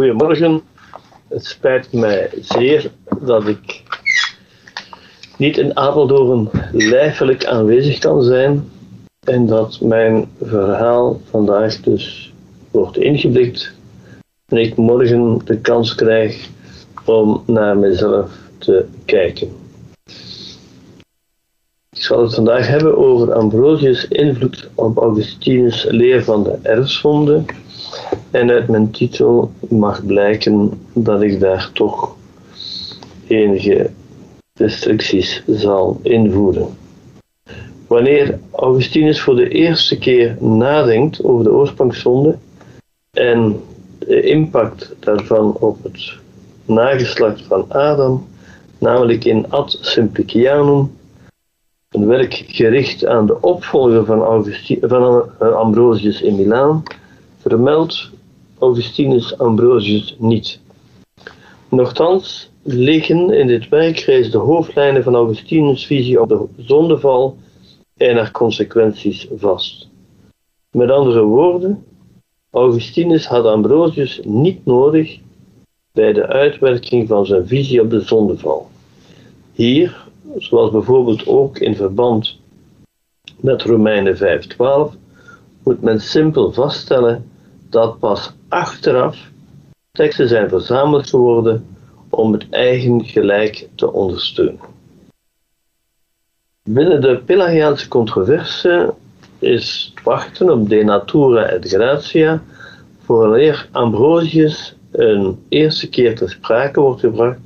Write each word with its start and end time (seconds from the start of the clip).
Goedemorgen. 0.00 0.62
Het 1.28 1.44
spijt 1.44 1.92
mij 1.92 2.30
zeer 2.40 2.90
dat 3.20 3.46
ik 3.46 3.82
niet 5.36 5.58
in 5.58 5.76
Apeldoorn 5.76 6.50
lijfelijk 6.72 7.44
aanwezig 7.44 7.98
kan 7.98 8.22
zijn 8.22 8.70
en 9.26 9.46
dat 9.46 9.80
mijn 9.80 10.28
verhaal 10.42 11.20
vandaag 11.30 11.80
dus 11.80 12.32
wordt 12.70 12.96
ingeblikt 12.96 13.74
en 14.46 14.56
ik 14.56 14.76
morgen 14.76 15.40
de 15.44 15.58
kans 15.58 15.94
krijg 15.94 16.48
om 17.04 17.42
naar 17.46 17.76
mezelf 17.76 18.30
te 18.58 18.86
kijken. 19.04 19.48
Ik 21.90 22.02
zal 22.02 22.22
het 22.22 22.34
vandaag 22.34 22.66
hebben 22.66 22.96
over 22.96 23.32
Ambrosius' 23.32 24.08
invloed 24.08 24.68
op 24.74 24.98
Augustinus' 24.98 25.86
leer 25.90 26.24
van 26.24 26.42
de 26.42 26.58
erfzonde. 26.62 27.44
En 28.30 28.50
uit 28.50 28.68
mijn 28.68 28.90
titel 28.90 29.50
mag 29.68 30.06
blijken 30.06 30.80
dat 30.92 31.22
ik 31.22 31.40
daar 31.40 31.70
toch 31.72 32.16
enige 33.26 33.90
restricties 34.54 35.42
zal 35.46 36.00
invoeren. 36.02 36.68
Wanneer 37.86 38.38
Augustinus 38.52 39.20
voor 39.20 39.36
de 39.36 39.48
eerste 39.48 39.98
keer 39.98 40.36
nadenkt 40.40 41.24
over 41.24 41.44
de 41.44 41.52
oorsprongszonde 41.52 42.36
en 43.10 43.60
de 43.98 44.22
impact 44.22 44.94
daarvan 44.98 45.56
op 45.56 45.82
het 45.82 46.12
nageslacht 46.64 47.42
van 47.42 47.64
Adam, 47.68 48.26
namelijk 48.78 49.24
in 49.24 49.50
Ad 49.50 49.78
Simplicianum, 49.80 50.90
een 51.88 52.06
werk 52.06 52.44
gericht 52.46 53.06
aan 53.06 53.26
de 53.26 53.40
opvolger 53.40 54.04
van, 54.04 54.46
van 54.80 55.54
Ambrosius 55.54 56.22
in 56.22 56.36
Milaan, 56.36 56.82
vermeldt 57.40 58.10
Augustinus 58.58 59.38
Ambrosius 59.38 60.16
niet. 60.18 60.60
Nochtans 61.68 62.50
liggen 62.62 63.30
in 63.30 63.46
dit 63.46 63.66
reeds 64.04 64.30
de 64.30 64.38
hoofdlijnen 64.38 65.02
van 65.02 65.14
Augustinus' 65.14 65.86
visie 65.86 66.20
op 66.20 66.28
de 66.28 66.46
zondeval 66.56 67.36
en 67.96 68.16
haar 68.16 68.30
consequenties 68.30 69.28
vast. 69.36 69.88
Met 70.70 70.90
andere 70.90 71.22
woorden, 71.22 71.84
Augustinus 72.50 73.26
had 73.26 73.44
Ambrosius 73.44 74.20
niet 74.24 74.66
nodig 74.66 75.18
bij 75.92 76.12
de 76.12 76.26
uitwerking 76.26 77.08
van 77.08 77.26
zijn 77.26 77.46
visie 77.46 77.80
op 77.80 77.90
de 77.90 78.00
zondeval. 78.00 78.68
Hier, 79.52 80.06
zoals 80.36 80.70
bijvoorbeeld 80.70 81.26
ook 81.26 81.58
in 81.58 81.76
verband 81.76 82.38
met 83.40 83.62
Romeinen 83.62 84.16
5:12, 84.16 84.96
moet 85.64 85.82
men 85.82 86.00
simpel 86.00 86.52
vaststellen 86.52 87.30
dat 87.68 87.98
pas 87.98 88.32
achteraf 88.48 89.30
teksten 89.92 90.28
zijn 90.28 90.48
verzameld 90.48 91.08
geworden 91.08 91.66
om 92.08 92.32
het 92.32 92.46
eigen 92.50 93.04
gelijk 93.04 93.68
te 93.74 93.92
ondersteunen. 93.92 94.60
Binnen 96.62 97.00
de 97.00 97.22
Pelagiaanse 97.26 97.88
controverse 97.88 98.94
is 99.38 99.94
wachten 100.04 100.50
op 100.50 100.68
de 100.68 100.84
natura 100.84 101.42
et 101.42 101.68
gratia 101.68 102.42
vooraleer 102.98 103.68
Ambrosius 103.72 104.74
een 104.90 105.44
eerste 105.48 105.88
keer 105.88 106.16
ter 106.16 106.30
sprake 106.30 106.80
wordt 106.80 107.00
gebracht. 107.00 107.38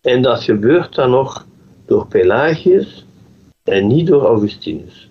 En 0.00 0.22
dat 0.22 0.42
gebeurt 0.42 0.94
dan 0.94 1.10
nog 1.10 1.46
door 1.86 2.06
Pelagius 2.06 3.06
en 3.64 3.86
niet 3.86 4.06
door 4.06 4.24
Augustinus. 4.24 5.07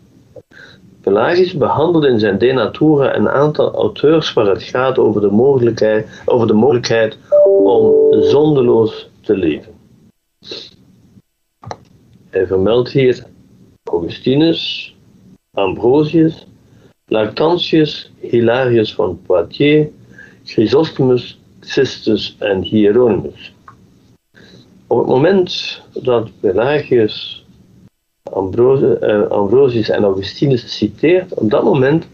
Pelagius 1.08 1.54
behandelt 1.54 2.06
in 2.06 2.20
zijn 2.20 2.38
De 2.38 2.52
Natura 2.52 3.16
een 3.16 3.30
aantal 3.30 3.74
auteurs 3.74 4.34
waar 4.34 4.46
het 4.46 4.64
gaat 4.64 4.98
over 4.98 5.22
de 5.22 5.32
mogelijkheid, 5.32 6.22
over 6.26 6.48
de 6.48 6.54
mogelijkheid 6.54 7.18
om 7.64 7.96
zondeloos 8.10 9.10
te 9.22 9.38
leven. 9.38 9.74
Hij 12.30 12.48
vermeldt 12.48 12.92
hier 12.92 13.24
Augustinus, 13.84 14.96
Ambrosius, 15.54 16.48
Lactantius, 17.06 18.12
Hilarius 18.20 18.94
van 18.94 19.20
Poitiers, 19.26 19.88
Chrysostomus, 20.44 21.40
Xistus 21.60 22.36
en 22.40 22.62
Hieronymus. 22.62 23.54
Op 24.88 24.98
het 24.98 25.08
moment 25.08 25.82
dat 25.94 26.30
Pelagius 26.40 27.37
eh, 28.32 29.28
Ambrosius 29.30 29.90
en 29.90 30.04
Augustinus 30.04 30.78
citeert, 30.78 31.34
op 31.34 31.50
dat 31.50 31.64
moment 31.64 32.08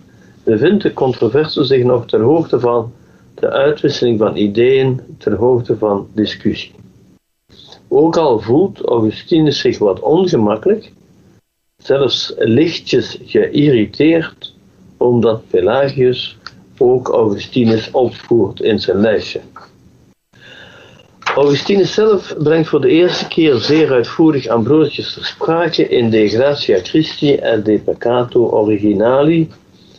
bevindt 0.43 0.83
de 0.83 0.93
controverse 0.93 1.63
zich 1.63 1.83
nog 1.83 2.05
ter 2.05 2.21
hoogte 2.21 2.59
van 2.59 2.91
de 3.35 3.49
uitwisseling 3.49 4.19
van 4.19 4.35
ideeën, 4.35 5.01
ter 5.17 5.35
hoogte 5.35 5.77
van 5.77 6.07
discussie. 6.13 6.71
Ook 7.87 8.17
al 8.17 8.39
voelt 8.39 8.81
Augustinus 8.81 9.59
zich 9.59 9.77
wat 9.77 9.99
ongemakkelijk, 9.99 10.91
zelfs 11.77 12.33
lichtjes 12.37 13.17
geïrriteerd, 13.25 14.55
omdat 14.97 15.47
Pelagius 15.47 16.37
ook 16.77 17.07
Augustinus 17.07 17.91
opvoert 17.91 18.59
in 18.59 18.79
zijn 18.79 18.97
lijstje. 18.97 19.41
Augustinus 21.35 21.93
zelf 21.93 22.35
brengt 22.37 22.69
voor 22.69 22.81
de 22.81 22.89
eerste 22.89 23.27
keer 23.27 23.55
zeer 23.55 23.91
uitvoerig 23.91 24.47
Ambrosius 24.47 25.13
ter 25.13 25.25
sprake 25.25 25.87
in 25.87 26.09
De 26.09 26.27
Gratia 26.27 26.79
Christi 26.83 27.35
en 27.35 27.63
De 27.63 27.79
Peccato 27.79 28.49
Originali, 28.49 29.49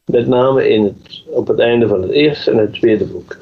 met 0.05 0.27
name 0.27 0.69
in 0.69 0.85
het, 0.85 1.23
op 1.27 1.47
het 1.47 1.59
einde 1.59 1.89
van 1.89 2.03
het 2.03 2.11
eerste 2.11 2.51
en 2.51 2.57
het 2.57 2.73
tweede 2.73 3.05
boek. 3.05 3.37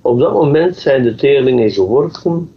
Op 0.00 0.18
dat 0.18 0.32
moment 0.32 0.76
zijn 0.76 1.02
de 1.02 1.14
teerlingen 1.14 1.70
geworpen. 1.70 2.50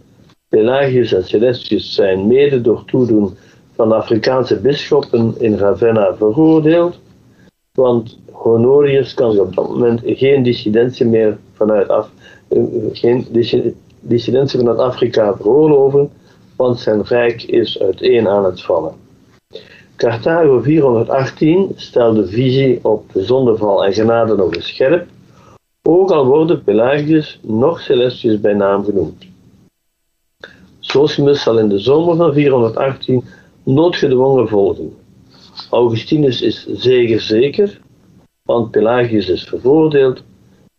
Pelagius 0.48 1.12
en 1.12 1.24
Celestius 1.24 1.94
zijn 1.94 2.26
mede 2.26 2.60
door 2.60 2.84
toedoen 2.84 3.36
van 3.74 3.92
Afrikaanse 3.92 4.60
bisschoppen 4.60 5.34
in 5.38 5.56
Ravenna 5.56 6.16
veroordeeld, 6.16 6.98
want 7.72 8.18
Honorius 8.30 9.14
kan 9.14 9.38
op 9.38 9.54
dat 9.54 9.68
moment 9.68 10.00
geen 10.04 10.42
dissidentie 10.42 11.06
meer 11.06 11.38
vanuit 11.52 11.88
af, 11.88 12.10
eh, 12.48 12.62
geen 12.92 13.26
dissidentie 14.08 14.58
vanuit 14.58 14.78
Afrika 14.78 15.36
veroorloven, 15.36 16.10
want 16.56 16.78
zijn 16.78 17.02
rijk 17.02 17.42
is 17.42 17.78
uiteen 17.78 18.28
aan 18.28 18.44
het 18.44 18.62
vallen. 18.62 18.94
Carthago 19.96 20.60
418 20.60 21.72
stelde 21.76 22.26
visie 22.26 22.78
op 22.82 23.12
de 23.12 23.24
zondeval 23.24 23.84
en 23.84 23.92
genade 23.92 24.36
nog 24.36 24.54
eens 24.54 24.68
scherp, 24.68 25.06
ook 25.82 26.10
al 26.10 26.26
worden 26.26 26.64
Pelagius 26.64 27.40
nog 27.42 27.80
Celestius 27.80 28.40
bij 28.40 28.54
naam 28.54 28.84
genoemd. 28.84 29.24
Zosimus 30.78 31.42
zal 31.42 31.58
in 31.58 31.68
de 31.68 31.78
zomer 31.78 32.16
van 32.16 32.32
418 32.32 33.24
noodgedwongen 33.62 34.48
volgen. 34.48 34.96
Augustinus 35.70 36.42
is 36.42 36.66
zeker 36.66 37.20
zeker, 37.20 37.80
want 38.42 38.70
Pelagius 38.70 39.28
is 39.28 39.44
veroordeeld 39.44 40.22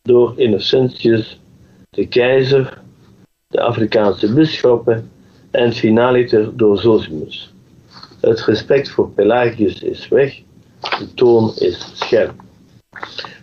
door 0.01 0.33
Innocentius, 0.35 1.39
de 1.89 2.07
keizer, 2.07 2.81
de 3.47 3.61
Afrikaanse 3.61 4.33
bisschoppen 4.33 5.11
en 5.51 5.73
finaliter 5.73 6.57
door 6.57 6.77
Zosimus. 6.77 7.53
Het 8.21 8.41
respect 8.41 8.89
voor 8.89 9.09
Pelagius 9.09 9.81
is 9.81 10.07
weg, 10.07 10.41
de 10.79 11.13
toon 11.13 11.51
is 11.55 11.91
scherp. 11.93 12.33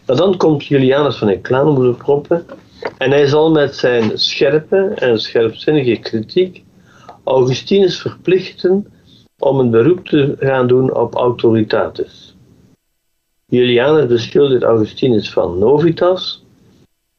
Maar 0.07 0.17
dan 0.17 0.37
komt 0.37 0.67
Julianus 0.67 1.17
van 1.17 1.29
Eclanum 1.29 1.97
proppen 1.97 2.47
en 2.99 3.11
hij 3.11 3.27
zal 3.27 3.51
met 3.51 3.77
zijn 3.77 4.19
scherpe 4.19 4.93
en 4.95 5.21
scherpzinnige 5.21 5.97
kritiek 5.97 6.65
Augustinus 7.25 8.01
verplichten 8.01 8.87
om 9.39 9.59
een 9.59 9.71
beroep 9.71 10.07
te 10.07 10.37
gaan 10.39 10.67
doen 10.67 10.95
op 10.95 11.15
autoritatis. 11.15 12.37
Julianus 13.47 14.07
beschuldigt 14.07 14.63
Augustinus 14.63 15.33
van 15.33 15.59
novitas, 15.59 16.45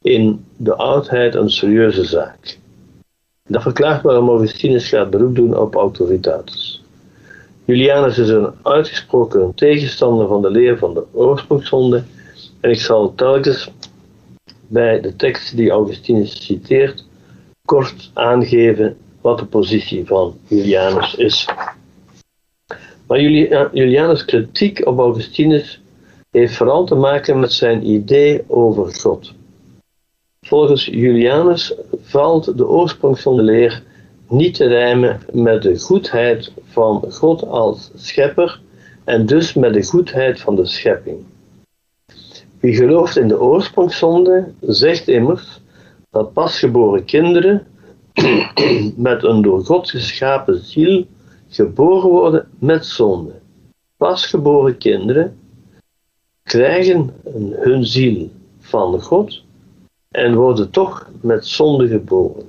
in 0.01 0.45
de 0.57 0.75
oudheid 0.75 1.35
een 1.35 1.49
serieuze 1.49 2.03
zaak. 2.03 2.57
Dat 3.47 3.61
verklaart 3.61 4.01
waarom 4.01 4.29
Augustinus 4.29 4.89
gaat 4.89 5.09
beroep 5.09 5.35
doen 5.35 5.57
op 5.57 5.75
autoritatis. 5.75 6.83
Julianus 7.65 8.17
is 8.17 8.29
een 8.29 8.51
uitgesproken 8.61 9.53
tegenstander 9.55 10.27
van 10.27 10.41
de 10.41 10.49
leer 10.49 10.77
van 10.77 10.93
de 10.93 11.03
oorsprongszonde 11.11 12.03
en 12.59 12.69
ik 12.69 12.79
zal 12.79 13.15
telkens 13.15 13.71
bij 14.67 15.01
de 15.01 15.15
tekst 15.15 15.55
die 15.55 15.69
Augustinus 15.69 16.45
citeert 16.45 17.05
kort 17.65 18.11
aangeven 18.13 18.97
wat 19.21 19.39
de 19.39 19.45
positie 19.45 20.05
van 20.05 20.37
Julianus 20.47 21.15
is. 21.15 21.49
Maar 23.07 23.21
Julianus' 23.73 24.25
kritiek 24.25 24.87
op 24.87 24.99
Augustinus 24.99 25.81
heeft 26.31 26.55
vooral 26.55 26.85
te 26.85 26.95
maken 26.95 27.39
met 27.39 27.51
zijn 27.51 27.89
idee 27.89 28.43
over 28.47 28.93
God. 28.93 29.33
Volgens 30.45 30.85
Julianus 30.85 31.75
valt 32.01 32.57
de 32.57 32.67
oorsprong 32.67 33.19
van 33.19 33.35
de 33.35 33.41
leer 33.41 33.83
niet 34.27 34.53
te 34.55 34.67
rijmen 34.67 35.19
met 35.31 35.61
de 35.61 35.79
goedheid 35.79 36.51
van 36.63 37.05
God 37.09 37.47
als 37.47 37.91
schepper 37.95 38.59
en 39.03 39.25
dus 39.25 39.53
met 39.53 39.73
de 39.73 39.83
goedheid 39.83 40.41
van 40.41 40.55
de 40.55 40.65
schepping. 40.65 41.17
Wie 42.59 42.75
gelooft 42.75 43.17
in 43.17 43.27
de 43.27 43.39
oorsprongszonde, 43.39 44.53
zegt 44.61 45.07
immers 45.07 45.61
dat 46.09 46.33
pasgeboren 46.33 47.05
kinderen 47.05 47.67
met 48.95 49.23
een 49.23 49.41
door 49.41 49.65
God 49.65 49.89
geschapen 49.89 50.65
ziel 50.65 51.05
geboren 51.47 52.09
worden 52.09 52.47
met 52.59 52.85
zonde. 52.85 53.33
Pasgeboren 53.97 54.77
kinderen 54.77 55.39
krijgen 56.43 57.13
hun 57.55 57.85
ziel 57.85 58.29
van 58.59 59.01
God 59.01 59.43
en 60.15 60.35
worden 60.35 60.69
toch 60.69 61.09
met 61.21 61.47
zonde 61.47 61.87
geboren. 61.87 62.43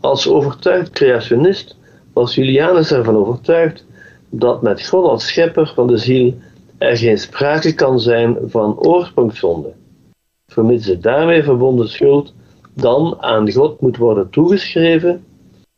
Als 0.00 0.28
overtuigd 0.28 0.90
creationist 0.90 1.76
was 2.12 2.34
Julianus 2.34 2.92
ervan 2.92 3.16
overtuigd 3.16 3.84
dat 4.30 4.62
met 4.62 4.86
God 4.86 5.04
als 5.04 5.26
schepper 5.26 5.72
van 5.74 5.86
de 5.86 5.96
ziel 5.96 6.34
er 6.78 6.96
geen 6.96 7.18
sprake 7.18 7.74
kan 7.74 8.00
zijn 8.00 8.36
van 8.46 8.78
oorsprongszonde, 8.78 9.72
vermits 10.46 10.86
de 10.86 10.98
daarmee 10.98 11.42
verbonden 11.42 11.88
schuld 11.88 12.34
dan 12.74 13.16
aan 13.20 13.52
God 13.52 13.80
moet 13.80 13.96
worden 13.96 14.30
toegeschreven, 14.30 15.24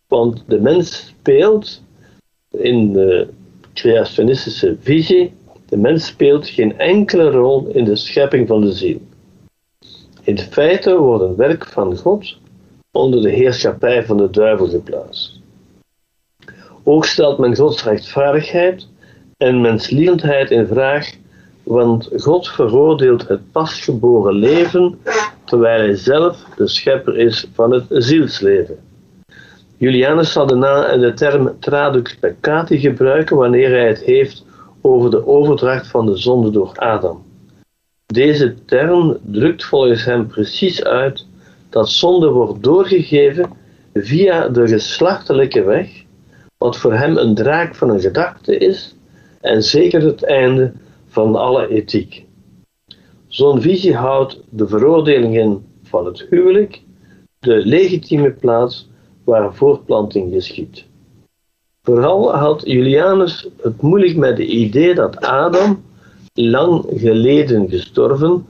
want 0.07 0.45
de 0.47 0.61
mens 0.61 1.07
speelt 1.07 1.83
in 2.51 2.93
de 2.93 3.29
creationistische 3.73 4.77
visie, 4.81 5.33
de 5.69 5.77
mens 5.77 6.07
speelt 6.07 6.49
geen 6.49 6.79
enkele 6.79 7.31
rol 7.31 7.67
in 7.67 7.85
de 7.85 7.97
schepping 7.97 8.49
van 8.49 8.61
de 8.61 8.73
ziel. 8.73 9.01
In 10.29 10.39
feite 10.39 10.97
wordt 10.97 11.25
een 11.25 11.37
werk 11.37 11.67
van 11.67 11.97
God 11.97 12.39
onder 12.91 13.23
de 13.23 13.31
heerschappij 13.31 14.05
van 14.05 14.17
de 14.17 14.31
duivel 14.31 14.69
geplaatst. 14.69 15.41
Ook 16.85 17.05
stelt 17.05 17.39
men 17.39 17.57
Gods 17.57 17.85
rechtvaardigheid 17.85 18.87
en 19.37 19.61
menslievendheid 19.61 20.51
in 20.51 20.67
vraag, 20.67 21.15
want 21.63 22.09
God 22.17 22.49
veroordeelt 22.49 23.29
het 23.29 23.53
pasgeboren 23.53 24.35
leven, 24.35 24.99
terwijl 25.45 25.81
hij 25.81 25.97
zelf 25.97 26.45
de 26.57 26.69
schepper 26.69 27.17
is 27.17 27.47
van 27.53 27.73
het 27.73 27.85
zielsleven. 27.89 28.79
Julianus 29.77 30.33
zal 30.33 30.47
de, 30.47 30.97
de 31.01 31.13
term 31.15 31.57
tradux 31.59 32.17
peccati 32.17 32.79
gebruiken 32.79 33.37
wanneer 33.37 33.71
hij 33.71 33.89
het 33.89 34.01
heeft 34.01 34.45
over 34.81 35.11
de 35.11 35.27
overdracht 35.27 35.87
van 35.87 36.07
de 36.07 36.17
zonde 36.17 36.51
door 36.51 36.73
Adam. 36.75 37.27
Deze 38.13 38.65
term 38.65 39.19
drukt 39.23 39.65
volgens 39.65 40.05
hem 40.05 40.27
precies 40.27 40.85
uit 40.85 41.27
dat 41.69 41.91
zonde 41.91 42.31
wordt 42.31 42.63
doorgegeven 42.63 43.51
via 43.95 44.49
de 44.49 44.69
geslachtelijke 44.69 45.63
weg, 45.63 46.05
wat 46.57 46.77
voor 46.77 46.95
hem 46.95 47.17
een 47.17 47.35
draak 47.35 47.75
van 47.75 47.91
een 47.91 48.01
gedachte 48.01 48.59
is 48.59 48.97
en 49.41 49.63
zeker 49.63 50.03
het 50.03 50.23
einde 50.23 50.73
van 51.07 51.37
alle 51.37 51.69
ethiek. 51.69 52.25
Zo'n 53.27 53.61
visie 53.61 53.95
houdt 53.95 54.41
de 54.51 54.69
veroordelingen 54.69 55.65
van 55.83 56.07
het 56.07 56.27
huwelijk 56.31 56.83
de 57.39 57.67
legitieme 57.67 58.31
plaats 58.31 58.89
waar 59.25 59.55
voortplanting 59.55 60.33
geschiet. 60.33 60.85
Vooral 61.83 62.35
had 62.35 62.63
Julianus 62.65 63.49
het 63.63 63.83
moeilijk 63.83 64.17
met 64.17 64.39
het 64.39 64.49
idee 64.49 64.95
dat 64.95 65.21
Adam, 65.21 65.83
lang 66.39 66.85
geleden 66.97 67.69
gestorven, 67.69 68.47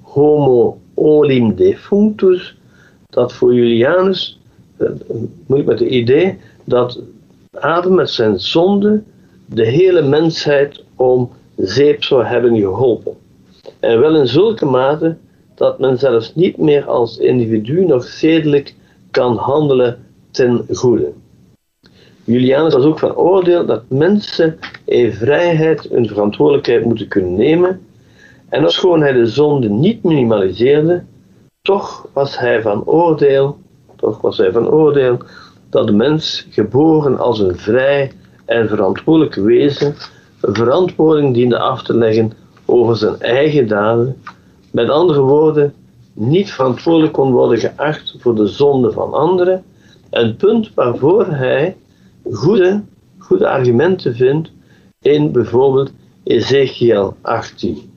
homo 0.00 0.78
olim 0.94 1.54
defunctus, 1.54 2.56
dat 3.10 3.32
voor 3.32 3.54
Julianus, 3.54 4.40
eh, 4.76 4.88
moeilijk 5.46 5.70
met 5.70 5.80
het 5.80 5.88
idee 5.88 6.38
dat 6.64 7.00
Adam 7.50 7.94
met 7.94 8.10
zijn 8.10 8.40
zonde 8.40 9.02
de 9.46 9.66
hele 9.66 10.02
mensheid 10.02 10.84
om 10.96 11.30
zeep 11.56 12.04
zou 12.04 12.24
hebben 12.24 12.56
geholpen. 12.56 13.12
En 13.80 14.00
wel 14.00 14.16
in 14.16 14.26
zulke 14.26 14.64
mate 14.64 15.16
dat 15.54 15.78
men 15.78 15.98
zelfs 15.98 16.34
niet 16.34 16.56
meer 16.56 16.84
als 16.84 17.18
individu 17.18 17.84
nog 17.84 18.04
zedelijk 18.04 18.74
kan 19.10 19.36
handelen 19.36 19.98
ten 20.30 20.66
goede. 20.72 21.12
Julianus 22.24 22.74
was 22.74 22.84
ook 22.84 22.98
van 22.98 23.14
oordeel 23.14 23.66
dat 23.66 23.82
mensen 23.88 24.58
in 24.84 25.12
vrijheid 25.12 25.88
hun 25.90 26.08
verantwoordelijkheid 26.08 26.84
moeten 26.84 27.08
kunnen 27.08 27.34
nemen. 27.34 27.80
En 28.48 28.70
gewoon 28.72 29.00
hij 29.00 29.12
de 29.12 29.26
zonde 29.26 29.68
niet 29.68 30.02
minimaliseerde, 30.02 31.04
toch 31.62 32.06
was 32.12 32.38
hij 32.38 32.62
van 32.62 32.84
oordeel, 32.84 33.58
toch 33.96 34.20
was 34.20 34.36
hij 34.36 34.52
van 34.52 34.68
oordeel 34.68 35.18
dat 35.70 35.86
de 35.86 35.92
mens 35.92 36.46
geboren 36.50 37.18
als 37.18 37.40
een 37.40 37.56
vrij 37.56 38.12
en 38.44 38.68
verantwoordelijk 38.68 39.34
wezen 39.34 39.94
verantwoording 40.42 41.34
diende 41.34 41.58
af 41.58 41.82
te 41.82 41.96
leggen 41.96 42.32
over 42.64 42.96
zijn 42.96 43.20
eigen 43.20 43.68
daden. 43.68 44.22
Met 44.70 44.88
andere 44.88 45.20
woorden, 45.20 45.74
niet 46.12 46.52
verantwoordelijk 46.52 47.12
kon 47.12 47.32
worden 47.32 47.58
geacht 47.58 48.14
voor 48.18 48.34
de 48.34 48.46
zonde 48.46 48.92
van 48.92 49.12
anderen. 49.12 49.64
Een 50.10 50.36
punt 50.36 50.74
waarvoor 50.74 51.26
hij 51.26 51.76
goede, 52.30 52.84
goede 53.18 53.48
argumenten 53.48 54.14
vindt 54.14 54.50
in 55.00 55.32
bijvoorbeeld 55.32 55.92
Ezekiel 56.24 57.16
18. 57.20 57.90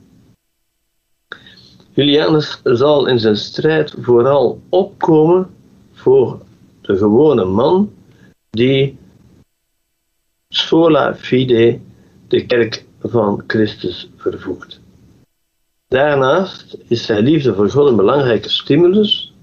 Julianus 1.94 2.60
zal 2.64 3.08
in 3.08 3.20
zijn 3.20 3.38
strijd 3.38 3.96
vooral 4.00 4.62
opkomen 4.70 5.50
voor 5.94 6.40
de 6.82 6.98
gewone 6.98 7.46
man 7.46 7.94
die 8.50 8.98
sola 10.50 11.16
fide 11.16 11.80
de 12.28 12.46
kerk 12.46 12.86
van 13.02 13.44
Christus 13.48 14.10
vervoegt. 14.16 14.80
Daarnaast 15.88 16.78
is 16.88 17.06
zijn 17.06 17.24
liefde 17.24 17.54
voor 17.54 17.70
God 17.70 17.88
een 17.88 17.96
belangrijke 17.96 18.50
stimulus. 18.50 19.34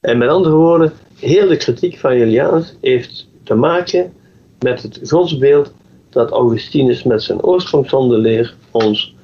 En 0.00 0.18
met 0.18 0.28
andere 0.28 0.54
woorden, 0.54 0.92
heel 1.14 1.48
de 1.48 1.56
kritiek 1.56 1.98
van 1.98 2.18
Julianus 2.18 2.74
heeft 2.80 3.27
te 3.48 3.54
maken 3.54 4.12
met 4.58 4.82
het 4.82 5.00
godsbeeld 5.02 5.72
dat 6.10 6.30
Augustinus 6.30 7.02
met 7.02 7.22
zijn 7.22 7.42
oorsprongszonde 7.42 8.50
ons 8.70 9.14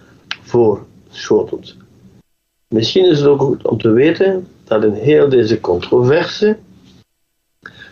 voorschotelt. 0.42 1.74
Misschien 2.68 3.10
is 3.10 3.18
het 3.18 3.28
ook 3.28 3.40
goed 3.40 3.66
om 3.66 3.78
te 3.78 3.90
weten 3.90 4.46
dat 4.64 4.84
in 4.84 4.92
heel 4.92 5.28
deze 5.28 5.60
controverse 5.60 6.56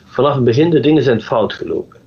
vanaf 0.04 0.34
het 0.34 0.44
begin 0.44 0.70
de 0.70 0.80
dingen 0.80 1.02
zijn 1.02 1.20
fout 1.20 1.52
gelopen. 1.52 2.00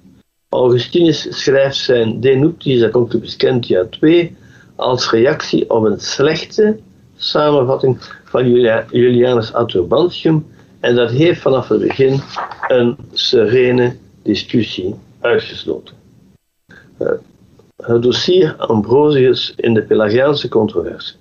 Augustinus 0.50 1.42
schrijft 1.42 1.78
zijn 1.78 2.19
De 2.19 2.30
Nuptiis 2.30 2.89
Concupiscentia 2.89 3.86
2 3.89 4.36
als 4.75 5.12
reactie 5.12 5.69
op 5.69 5.83
een 5.83 6.00
slechte 6.00 6.80
samenvatting 7.16 7.98
van 8.24 8.50
Julianus 8.89 9.54
Aturbantium 9.54 10.45
en 10.80 10.95
dat 10.95 11.12
heeft 11.12 11.42
vanaf 11.42 11.68
het 11.68 11.81
begin 11.81 12.21
een 12.68 12.97
serene 13.14 13.95
discussie 14.25 14.95
uitgesloten. 15.19 15.95
Eh, 16.97 17.11
het 17.75 18.01
dossier 18.01 18.55
Ambrosius 18.55 19.53
in 19.55 19.73
de 19.73 19.83
Pelagiaanse 19.83 20.49
controversie. 20.49 21.15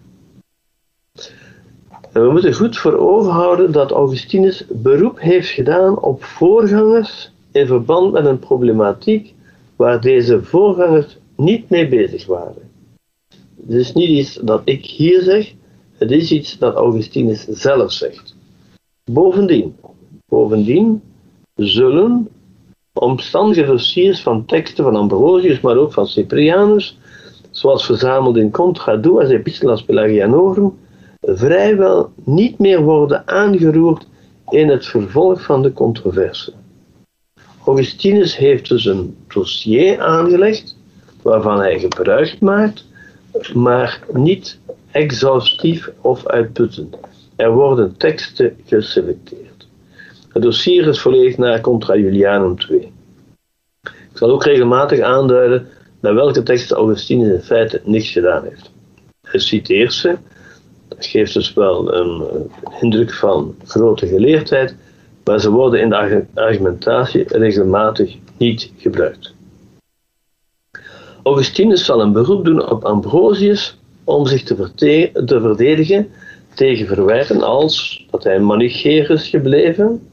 we 2.13 2.31
moeten 2.31 2.55
goed 2.55 2.79
voor 2.79 2.97
ogen 2.97 3.33
houden 3.33 3.73
dat 3.73 3.91
Augustinus 3.91 4.65
beroep 4.69 5.21
heeft 5.21 5.49
gedaan 5.49 6.01
op 6.01 6.25
voorgangers 6.25 7.33
in 7.53 7.67
verband 7.67 8.13
met 8.13 8.27
een 8.27 8.39
problematiek 8.39 9.35
waar 9.77 10.01
deze 10.01 10.43
voorgangers 10.43 11.17
niet 11.37 11.71
mee 11.71 11.89
bezig 11.89 12.27
waren. 12.27 12.71
Het 13.67 13.75
is 13.75 13.93
niet 13.93 14.09
iets 14.09 14.35
dat 14.35 14.63
ik 14.65 14.85
hier 14.87 15.23
zeg, 15.23 15.53
het 15.99 16.11
is 16.11 16.31
iets 16.31 16.59
dat 16.59 16.75
Augustinus 16.75 17.45
zelf 17.45 17.93
zegt. 17.93 18.35
Bovendien, 19.11 19.77
bovendien 20.27 21.03
zullen 21.55 22.29
omstandige 22.95 23.65
dossiers 23.65 24.23
van 24.23 24.45
teksten 24.45 24.85
van 24.85 24.97
Ambrosius, 24.97 25.61
maar 25.61 25.77
ook 25.77 25.93
van 25.93 26.07
Cyprianus, 26.07 26.99
zoals 27.51 27.87
verzameld 27.87 28.37
in 28.37 28.51
Contra 28.51 28.97
Duas 28.97 29.29
Epistolas 29.29 29.83
Pelagianorum, 29.83 30.79
vrijwel 31.21 32.13
niet 32.25 32.59
meer 32.59 32.83
worden 32.83 33.29
aangeroerd 33.29 34.07
in 34.49 34.69
het 34.69 34.87
vervolg 34.87 35.43
van 35.43 35.63
de 35.63 35.73
controverse. 35.73 36.53
Augustinus 37.65 38.37
heeft 38.37 38.69
dus 38.69 38.85
een 38.85 39.17
dossier 39.29 40.01
aangelegd 40.01 40.77
waarvan 41.23 41.59
hij 41.59 41.79
gebruik 41.79 42.41
maakt, 42.41 42.85
maar 43.55 44.01
niet 44.13 44.59
exhaustief 44.91 45.91
of 46.01 46.27
uitputtend. 46.27 46.97
Er 47.37 47.53
worden 47.53 47.97
teksten 47.97 48.57
geselecteerd. 48.67 49.54
Het 50.35 50.43
dossier 50.43 50.87
is 50.87 51.01
volledig 51.01 51.37
naar 51.37 51.61
Contra 51.61 51.97
Julianum 51.97 52.59
2. 52.59 52.93
Ik 53.83 54.19
zal 54.19 54.31
ook 54.31 54.45
regelmatig 54.45 55.01
aanduiden 55.01 55.67
naar 56.01 56.15
welke 56.15 56.43
teksten 56.43 56.77
Augustinus 56.77 57.29
in 57.29 57.41
feite 57.41 57.81
niks 57.85 58.11
gedaan 58.11 58.45
heeft. 58.45 58.71
Hij 59.23 59.41
citeert 59.41 59.93
ze, 59.93 60.17
dat 60.89 61.07
geeft 61.07 61.35
dus 61.35 61.55
wel 61.55 61.95
een 61.95 62.25
indruk 62.81 63.13
van 63.13 63.55
grote 63.65 64.07
geleerdheid, 64.07 64.77
maar 65.25 65.41
ze 65.41 65.51
worden 65.51 65.81
in 65.81 65.89
de 65.89 66.25
argumentatie 66.35 67.25
regelmatig 67.39 68.17
niet 68.37 68.73
gebruikt. 68.77 69.35
Augustinus 71.23 71.85
zal 71.85 72.01
een 72.01 72.13
beroep 72.13 72.45
doen 72.45 72.71
op 72.71 72.85
Ambrosius 72.85 73.79
om 74.05 74.27
zich 74.27 74.43
te, 74.43 75.11
te 75.27 75.41
verdedigen 75.41 76.11
tegen 76.55 76.87
verwijten 76.87 77.43
als 77.43 78.07
dat 78.11 78.25
hij 78.25 78.41
manicheer 78.41 79.11
is 79.11 79.29
gebleven. 79.29 80.09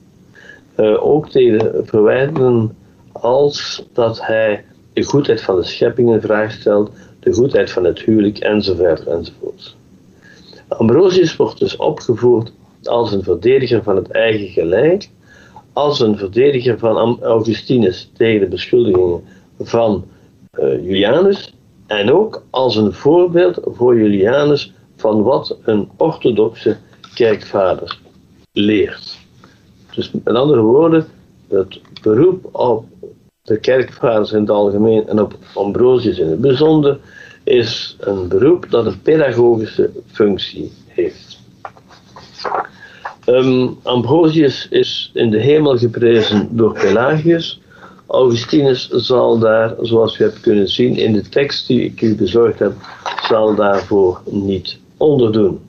Uh, 0.82 1.06
ook 1.06 1.30
tegen 1.30 1.86
verwijten 1.86 2.76
als 3.12 3.86
dat 3.94 4.26
hij 4.26 4.66
de 4.94 5.04
goedheid 5.04 5.42
van 5.42 5.56
de 5.56 5.64
schepping 5.64 6.14
in 6.14 6.22
vraag 6.22 6.52
stelt, 6.52 6.92
de 7.20 7.34
goedheid 7.34 7.72
van 7.72 7.84
het 7.84 8.00
huwelijk 8.00 8.38
enzovoort 8.38 9.06
enzovoort. 9.06 9.76
Ambrosius 10.68 11.36
wordt 11.36 11.60
dus 11.60 11.76
opgevoerd 11.76 12.52
als 12.84 13.12
een 13.12 13.24
verdediger 13.24 13.84
van 13.84 13.96
het 13.96 14.12
eigen 14.12 14.48
gelijk, 14.48 15.10
als 15.74 16.00
een 16.00 16.18
verdediger 16.18 16.80
van 16.80 17.22
Augustinus 17.22 18.12
tegen 18.18 18.40
de 18.40 18.48
beschuldigingen 18.48 19.24
van 19.60 20.06
uh, 20.60 20.84
Julianus 20.84 21.54
en 21.88 22.12
ook 22.12 22.44
als 22.50 22.76
een 22.76 22.94
voorbeeld 22.94 23.60
voor 23.64 23.98
Julianus 23.98 24.74
van 24.96 25.24
wat 25.24 25.58
een 25.64 25.90
orthodoxe 25.98 26.78
kerkvader 27.14 28.00
leert. 28.52 29.21
Dus 29.95 30.12
met 30.24 30.36
andere 30.36 30.62
woorden, 30.62 31.05
het 31.50 31.79
beroep 32.01 32.55
op 32.55 32.86
de 33.43 33.60
kerkvaders 33.60 34.31
in 34.31 34.39
het 34.39 34.50
algemeen 34.50 35.07
en 35.07 35.21
op 35.21 35.36
Ambrosius 35.53 36.17
in 36.17 36.27
het 36.27 36.41
bijzonder 36.41 37.00
is 37.43 37.95
een 38.00 38.27
beroep 38.27 38.65
dat 38.69 38.86
een 38.86 39.01
pedagogische 39.01 39.89
functie 40.12 40.71
heeft. 40.88 41.39
Um, 43.25 43.77
Ambrosius 43.83 44.67
is 44.69 45.12
in 45.13 45.29
de 45.29 45.39
hemel 45.39 45.77
geprezen 45.77 46.48
door 46.51 46.74
Pelagius. 46.74 47.62
Augustinus 48.07 48.89
zal 48.89 49.39
daar, 49.39 49.75
zoals 49.81 50.19
u 50.19 50.24
hebt 50.24 50.39
kunnen 50.39 50.67
zien 50.67 50.98
in 50.98 51.13
de 51.13 51.29
tekst 51.29 51.67
die 51.67 51.83
ik 51.83 52.01
u 52.01 52.15
bezorgd 52.15 52.60
heb, 52.60 52.74
zal 53.21 53.55
daarvoor 53.55 54.21
niet 54.25 54.77
onderdoen. 54.98 55.60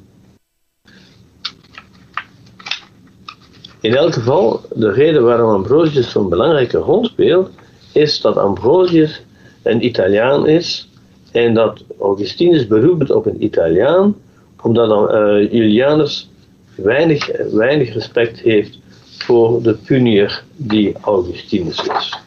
In 3.82 3.94
elk 3.94 4.12
geval, 4.12 4.60
de 4.74 4.92
reden 4.92 5.24
waarom 5.24 5.50
Ambrosius 5.50 6.10
zo'n 6.10 6.28
belangrijke 6.28 6.78
rol 6.78 7.04
speelt, 7.04 7.50
is 7.92 8.20
dat 8.20 8.36
Ambrosius 8.36 9.22
een 9.62 9.84
Italiaan 9.84 10.46
is 10.48 10.88
en 11.32 11.54
dat 11.54 11.84
Augustinus 12.00 12.66
beroept 12.66 13.10
op 13.10 13.26
een 13.26 13.44
Italiaan, 13.44 14.16
omdat 14.60 15.14
uh, 15.14 15.52
Julianus 15.52 16.30
weinig, 16.74 17.30
weinig 17.52 17.92
respect 17.92 18.38
heeft 18.38 18.78
voor 19.18 19.62
de 19.62 19.74
punier 19.74 20.42
die 20.56 20.94
Augustinus 21.00 21.88
is. 21.96 22.18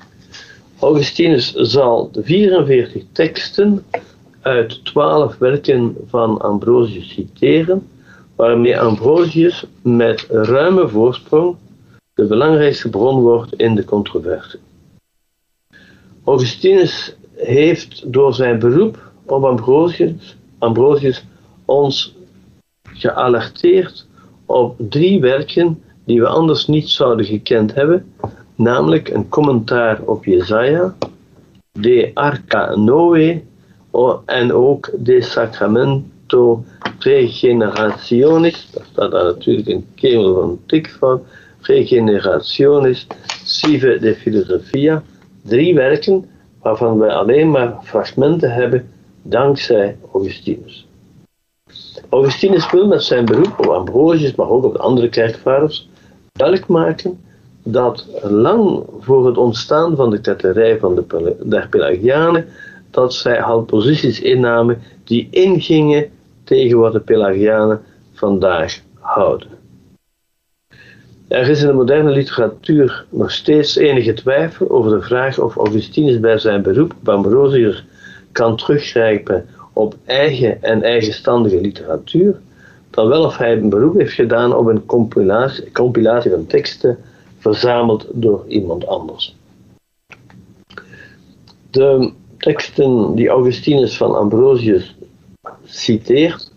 Augustinus 0.80 1.54
zal 1.54 2.10
de 2.12 2.24
44 2.24 3.04
teksten 3.12 3.86
uit 4.42 4.86
12 4.86 5.38
werken 5.38 5.96
van 6.08 6.42
Ambrosius 6.42 7.10
citeren, 7.10 7.88
waarmee 8.36 8.80
Ambrosius 8.80 9.66
met 9.82 10.28
ruime 10.30 10.88
voorsprong 10.88 11.56
de 12.14 12.26
belangrijkste 12.26 12.90
bron 12.90 13.22
wordt 13.22 13.54
in 13.54 13.76
de 13.76 13.84
controverse. 13.84 14.60
Augustinus 16.24 17.16
heeft 17.36 18.14
door 18.14 18.34
zijn 18.34 18.60
beroep 18.60 19.12
op 19.26 19.44
Ambrosius, 20.60 21.26
ons 21.66 22.16
gealerteerd 22.84 24.08
op 24.46 24.76
drie 24.78 25.20
werken 25.20 25.84
die 26.04 26.22
we 26.22 26.28
anders 26.28 26.68
niet 26.68 26.90
zouden 26.90 27.26
gekend 27.26 27.74
hebben, 27.74 28.14
namelijk 28.56 29.10
een 29.10 29.30
commentaar 29.30 30.02
op 30.02 30.26
Jesaja, 30.26 30.96
De 31.72 32.12
Arca 32.14 32.76
Noe 32.76 33.42
en 34.26 34.54
ook 34.54 34.92
De 34.98 35.22
Regenerationis, 37.00 38.70
daar 38.74 38.86
staat 38.92 39.12
daar 39.12 39.24
natuurlijk 39.24 39.68
een 39.68 39.88
kemel 39.96 40.34
van 40.34 40.60
tik 40.66 40.96
van, 41.00 41.22
Regenerationis 41.62 43.08
Sive 43.44 43.98
de 44.00 44.16
Filosofia, 44.16 45.04
drie 45.42 45.76
werken 45.76 46.30
waarvan 46.62 46.98
wij 46.98 47.10
alleen 47.10 47.52
maar 47.52 47.78
fragmenten 47.84 48.52
hebben 48.52 48.90
dankzij 49.22 49.98
Augustinus. 50.14 50.88
Augustinus 52.10 52.72
wil 52.72 52.88
met 52.88 53.04
zijn 53.04 53.26
beroep 53.26 53.60
op 53.60 53.68
Ambrosius, 53.68 54.36
maar 54.36 54.50
ook 54.50 54.64
op 54.64 54.74
de 54.74 54.80
andere 54.80 55.10
kerkvaders, 55.10 55.90
duidelijk 56.32 56.70
maken 56.70 57.20
dat 57.64 58.08
lang 58.22 58.84
voor 59.00 59.28
het 59.28 59.38
ontstaan 59.38 59.96
van 59.96 60.10
de 60.10 60.22
ketterij 60.22 60.80
van 60.80 60.96
de, 60.96 61.36
der 61.44 61.68
Pelagianen, 61.70 62.46
dat 62.92 63.14
zij 63.14 63.42
al 63.42 63.62
posities 63.62 64.22
innamen 64.22 64.82
die 65.04 65.28
ingingen 65.32 66.10
tegen 66.46 66.78
wat 66.78 66.94
de 66.94 67.00
Pelagianen 67.00 67.82
vandaag 68.14 68.80
houden. 69.00 69.48
Er 71.28 71.50
is 71.50 71.62
in 71.62 71.68
de 71.68 71.74
moderne 71.74 72.10
literatuur 72.10 73.06
nog 73.10 73.32
steeds 73.32 73.76
enige 73.76 74.14
twijfel 74.14 74.70
over 74.70 74.92
de 74.92 75.02
vraag 75.02 75.40
of 75.40 75.56
Augustinus 75.56 76.20
bij 76.20 76.38
zijn 76.38 76.62
beroep 76.62 76.94
op 77.00 77.10
Ambrosius 77.10 77.86
kan 78.32 78.58
teruggrijpen 78.58 79.46
op 79.74 79.96
eigen 80.06 80.64
en 80.64 80.84
eigenstandige 80.84 81.62
literatuur, 81.62 82.40
dan 82.90 83.08
wel 83.08 83.24
of 83.24 83.38
hij 83.38 83.58
een 83.58 83.70
beroep 83.70 83.98
heeft 83.98 84.14
gedaan 84.14 84.56
op 84.56 84.66
een 84.66 84.86
compilatie, 84.86 85.72
compilatie 85.72 86.32
van 86.32 86.46
teksten 86.46 86.98
verzameld 87.38 88.08
door 88.12 88.46
iemand 88.48 88.88
anders. 88.88 89.36
De 91.72 92.12
teksten 92.38 93.16
die 93.16 93.30
Augustinus 93.30 93.98
van 93.98 94.16
Ambrosius 94.16 94.95
citeert, 95.66 96.52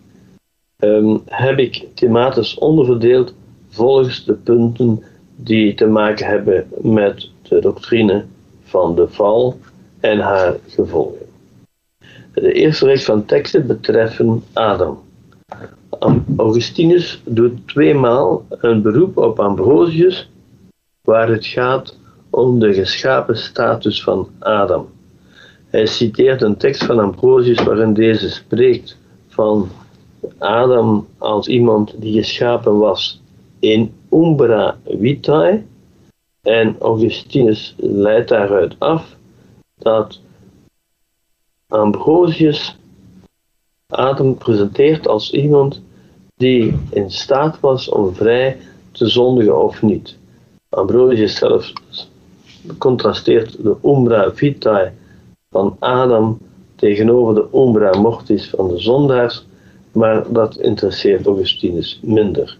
ehm, 0.77 1.17
heb 1.25 1.59
ik 1.59 1.87
thematisch 1.93 2.57
onderverdeeld 2.57 3.33
volgens 3.69 4.25
de 4.25 4.33
punten 4.33 5.03
die 5.35 5.73
te 5.73 5.85
maken 5.85 6.25
hebben 6.25 6.67
met 6.81 7.29
de 7.41 7.59
doctrine 7.59 8.25
van 8.63 8.95
de 8.95 9.07
val 9.07 9.57
en 9.99 10.19
haar 10.19 10.55
gevolgen. 10.67 11.27
De 12.33 12.51
eerste 12.51 12.85
reeks 12.85 13.05
van 13.05 13.25
teksten 13.25 13.67
betreffen 13.67 14.43
Adam. 14.53 14.99
Augustinus 16.37 17.21
doet 17.25 17.67
tweemaal 17.67 18.45
een 18.49 18.81
beroep 18.81 19.17
op 19.17 19.39
Ambrosius, 19.39 20.29
waar 21.01 21.29
het 21.29 21.45
gaat 21.45 21.97
om 22.29 22.59
de 22.59 22.73
geschapen 22.73 23.37
status 23.37 24.03
van 24.03 24.29
Adam. 24.39 24.89
Hij 25.69 25.85
citeert 25.85 26.41
een 26.41 26.57
tekst 26.57 26.83
van 26.83 26.99
Ambrosius 26.99 27.63
waarin 27.63 27.93
deze 27.93 28.29
spreekt 28.29 28.97
van 29.27 29.69
Adam 30.37 31.07
als 31.17 31.47
iemand 31.47 32.01
die 32.01 32.13
geschapen 32.13 32.77
was 32.77 33.21
in 33.59 33.93
umbra 34.11 34.77
vitae. 34.85 35.63
En 36.41 36.75
Augustinus 36.79 37.75
leidt 37.77 38.29
daaruit 38.29 38.75
af 38.79 39.15
dat 39.77 40.19
Ambrosius 41.67 42.77
Adam 43.87 44.37
presenteert 44.37 45.07
als 45.07 45.31
iemand 45.31 45.81
die 46.35 46.77
in 46.89 47.11
staat 47.11 47.59
was 47.59 47.89
om 47.89 48.15
vrij 48.15 48.57
te 48.91 49.07
zondigen 49.07 49.63
of 49.63 49.81
niet. 49.81 50.17
Ambrosius 50.69 51.35
zelf 51.35 51.73
contrasteert 52.77 53.63
de 53.63 53.75
umbra 53.83 54.33
vitae 54.33 54.91
van 55.49 55.75
Adam 55.79 56.37
tegenover 56.75 57.35
de 57.35 57.57
umbra 57.57 57.99
mortis 57.99 58.49
van 58.49 58.67
de 58.67 58.77
zondaars, 58.77 59.45
maar 59.91 60.31
dat 60.31 60.57
interesseert 60.57 61.25
Augustinus 61.25 61.99
minder. 62.03 62.57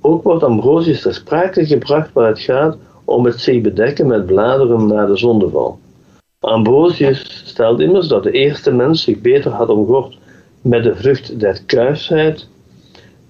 Ook 0.00 0.22
wordt 0.22 0.42
Ambrosius 0.42 1.02
ter 1.02 1.14
sprake 1.14 1.66
gebracht 1.66 2.12
waar 2.12 2.28
het 2.28 2.40
gaat 2.40 2.76
om 3.04 3.24
het 3.24 3.40
zich 3.40 3.60
bedekken 3.60 4.06
met 4.06 4.26
bladeren 4.26 4.86
na 4.86 5.06
de 5.06 5.16
zondeval. 5.16 5.78
Ambrosius 6.40 7.42
stelt 7.44 7.80
immers 7.80 8.08
dat 8.08 8.22
de 8.22 8.30
eerste 8.30 8.72
mens 8.72 9.02
zich 9.02 9.20
beter 9.20 9.50
had 9.50 9.68
omgord 9.68 10.18
met 10.60 10.82
de 10.82 10.94
vrucht 10.94 11.40
der 11.40 11.62
kuisheid, 11.66 12.48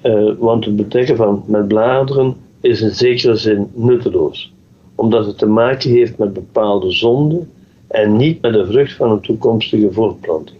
uh, 0.03 0.33
want 0.39 0.65
het 0.65 0.77
bedekken 0.77 1.17
van 1.17 1.45
met 1.47 1.69
bladeren 1.69 2.37
is 2.61 2.81
in 2.81 2.91
zekere 2.91 3.37
zin 3.37 3.71
nutteloos, 3.75 4.53
omdat 4.95 5.27
het 5.27 5.39
te 5.39 5.47
maken 5.47 5.91
heeft 5.91 6.19
met 6.19 6.33
bepaalde 6.33 6.91
zonden 6.91 7.51
en 7.89 8.17
niet 8.17 8.43
met 8.43 8.53
de 8.53 8.67
vrucht 8.67 8.93
van 8.93 9.11
een 9.11 9.21
toekomstige 9.21 9.93
voortplanting. 9.93 10.59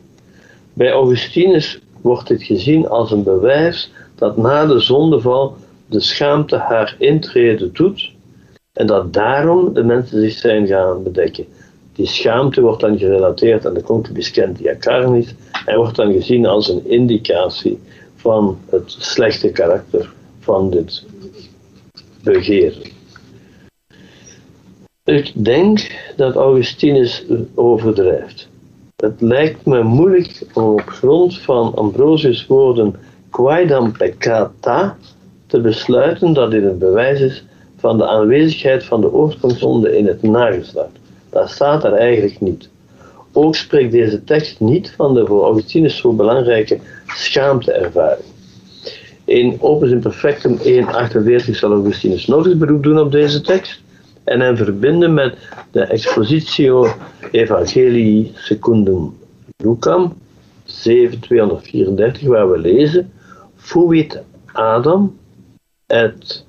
Bij 0.73 0.91
Augustinus 0.91 1.81
wordt 2.01 2.29
dit 2.29 2.43
gezien 2.43 2.89
als 2.89 3.11
een 3.11 3.23
bewijs 3.23 3.93
dat 4.15 4.37
na 4.37 4.67
de 4.67 4.81
zondeval 4.81 5.57
de 5.87 6.01
schaamte 6.01 6.57
haar 6.57 6.97
intrede 6.99 7.73
doet 7.73 8.13
en 8.73 8.87
dat 8.87 9.13
daarom 9.13 9.75
de 9.75 9.83
mensen 9.83 10.21
zich 10.21 10.33
zijn 10.33 10.67
gaan 10.67 11.03
bedekken. 11.03 11.47
Die 11.93 12.07
schaamte 12.07 12.61
wordt 12.61 12.81
dan 12.81 12.99
gerelateerd 12.99 13.67
aan 13.67 13.75
de 13.75 13.83
concubiscentia 13.83 14.77
carnis 14.79 15.35
en 15.67 15.77
wordt 15.77 15.97
dan 15.97 16.13
gezien 16.13 16.47
als 16.47 16.69
een 16.69 16.91
indicatie 16.91 17.79
van 18.15 18.59
het 18.71 18.97
slechte 18.99 19.51
karakter 19.51 20.13
van 20.41 20.71
dit 20.71 21.05
begeren. 22.23 22.98
Ik 25.09 25.33
denk 25.35 25.91
dat 26.17 26.35
Augustinus 26.35 27.25
overdrijft. 27.55 28.49
Het 28.97 29.21
lijkt 29.21 29.67
me 29.67 29.83
moeilijk 29.83 30.43
om 30.53 30.63
op 30.65 30.81
grond 30.87 31.39
van 31.39 31.75
Ambrosius' 31.75 32.47
woorden 32.47 32.95
quaedam 33.31 33.93
peccata 33.93 34.97
te 35.47 35.61
besluiten 35.61 36.33
dat 36.33 36.51
dit 36.51 36.65
een 36.65 36.79
bewijs 36.79 37.21
is 37.21 37.45
van 37.77 37.99
de 37.99 38.07
aanwezigheid 38.07 38.85
van 38.85 39.01
de 39.01 39.13
oorsprongszonde 39.13 39.97
in 39.97 40.07
het 40.07 40.23
nageslacht. 40.23 40.99
Dat 41.31 41.51
staat 41.51 41.85
er 41.85 41.93
eigenlijk 41.93 42.41
niet. 42.41 42.69
Ook 43.33 43.57
spreekt 43.57 43.93
deze 43.93 44.25
tekst 44.25 44.61
niet 44.61 44.95
van 44.97 45.15
de 45.15 45.27
voor 45.27 45.45
Augustinus 45.45 45.97
zo 45.97 46.13
belangrijke 46.13 46.79
schaamteervaring. 47.07 48.27
In 49.25 49.57
Opus 49.61 49.91
Imperfectum 49.91 50.59
1.48 50.59 51.51
zal 51.51 51.73
Augustinus 51.73 52.27
nog 52.27 52.47
eens 52.47 52.57
beroep 52.57 52.83
doen 52.83 52.99
op 52.99 53.13
deze 53.13 53.41
tekst 53.41 53.87
en 54.29 54.41
hem 54.41 54.57
verbinden 54.57 55.15
met 55.15 55.39
de 55.71 55.81
Expositio 55.81 56.87
Evangelii 57.31 58.33
Secundum 58.35 59.17
Lucam 59.57 60.13
7234, 60.65 62.29
waar 62.29 62.51
we 62.51 62.59
lezen: 62.59 63.13
Fuit 63.57 64.23
Adam 64.53 65.19
et 65.87 66.45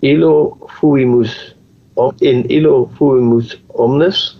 illo 0.00 0.56
fuimus 0.66 1.54
in 2.18 2.44
illo 2.48 2.90
fuimus 2.94 3.62
omnes 3.66 4.38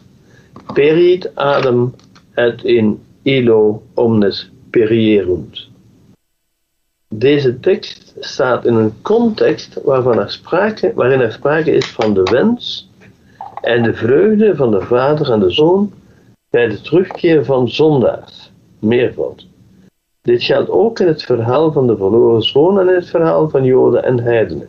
perit 0.75 1.31
Adam 1.35 1.95
et 2.35 2.65
in 2.65 2.99
illo 3.23 3.83
omnes 3.95 4.51
perierunt. 4.71 5.70
Deze 7.15 7.61
tekst 7.61 8.15
staat 8.19 8.65
in 8.65 8.75
een 8.75 9.03
context 9.03 9.81
waarvan 9.85 10.31
sprake, 10.31 10.93
waarin 10.95 11.21
er 11.21 11.33
sprake 11.33 11.71
is 11.71 11.87
van 11.87 12.15
de 12.15 12.23
wens 12.23 12.91
en 13.61 13.83
de 13.83 13.95
vreugde 13.95 14.57
van 14.57 14.71
de 14.71 14.81
Vader 14.81 15.31
en 15.31 15.41
de 15.41 15.51
Zoon 15.51 15.93
bij 16.51 16.69
de 16.69 16.81
terugkeer 16.81 17.45
van 17.45 17.69
zondaars, 17.69 18.53
meervoud. 18.79 19.47
Dit 20.23 20.43
geldt 20.43 20.71
ook 20.71 20.99
in 20.99 21.07
het 21.07 21.23
verhaal 21.23 21.73
van 21.73 21.87
de 21.87 21.97
verloren 21.97 22.43
zoon 22.43 22.81
en 22.81 22.89
in 22.89 22.95
het 22.95 23.09
verhaal 23.09 23.49
van 23.49 23.65
Joden 23.65 24.05
en 24.05 24.19
heidenen. 24.19 24.69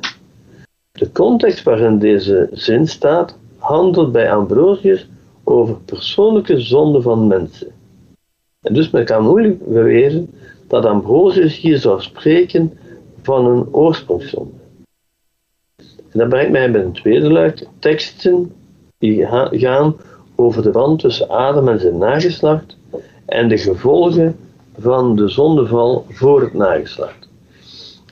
De 0.91 1.11
context 1.11 1.63
waarin 1.63 1.99
deze 1.99 2.49
zin 2.51 2.87
staat, 2.87 3.37
handelt 3.57 4.11
bij 4.11 4.31
Ambrosius 4.31 5.07
over 5.43 5.75
persoonlijke 5.85 6.59
zonden 6.59 7.01
van 7.01 7.27
mensen. 7.27 7.71
En 8.61 8.73
dus 8.73 8.89
men 8.89 9.05
kan 9.05 9.23
moeilijk 9.23 9.67
beweren 9.67 10.29
dat 10.71 10.85
Ambrosius 10.85 11.57
hier 11.57 11.77
zou 11.77 12.01
spreken 12.01 12.77
van 13.21 13.45
een 13.45 13.67
oorsprongszonde. 13.73 14.51
En 15.77 16.19
dat 16.19 16.29
brengt 16.29 16.51
mij 16.51 16.71
bij 16.71 16.83
een 16.83 16.93
tweede 16.93 17.31
luik, 17.31 17.67
teksten 17.79 18.51
die 18.97 19.25
gaan 19.51 19.95
over 20.35 20.63
de 20.63 20.69
band 20.69 20.99
tussen 20.99 21.29
Adam 21.29 21.67
en 21.67 21.79
zijn 21.79 21.97
nageslacht 21.97 22.77
en 23.25 23.47
de 23.47 23.57
gevolgen 23.57 24.35
van 24.77 25.15
de 25.15 25.27
zondeval 25.29 26.05
voor 26.09 26.41
het 26.41 26.53
nageslacht. 26.53 27.29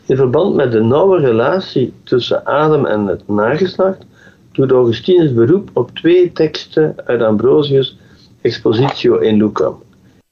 In 0.06 0.16
verband 0.16 0.56
met 0.56 0.72
de 0.72 0.84
nauwe 0.84 1.20
relatie 1.20 1.94
tussen 2.04 2.46
Adam 2.46 2.86
en 2.86 3.06
het 3.06 3.28
nageslacht 3.28 4.06
doet 4.52 4.72
Augustinus 4.72 5.34
beroep 5.34 5.70
op 5.74 5.92
twee 5.92 6.32
teksten 6.32 6.96
uit 7.06 7.22
Ambrosius' 7.22 7.98
Expositio 8.42 9.18
in 9.18 9.38
Lucam. 9.38 9.88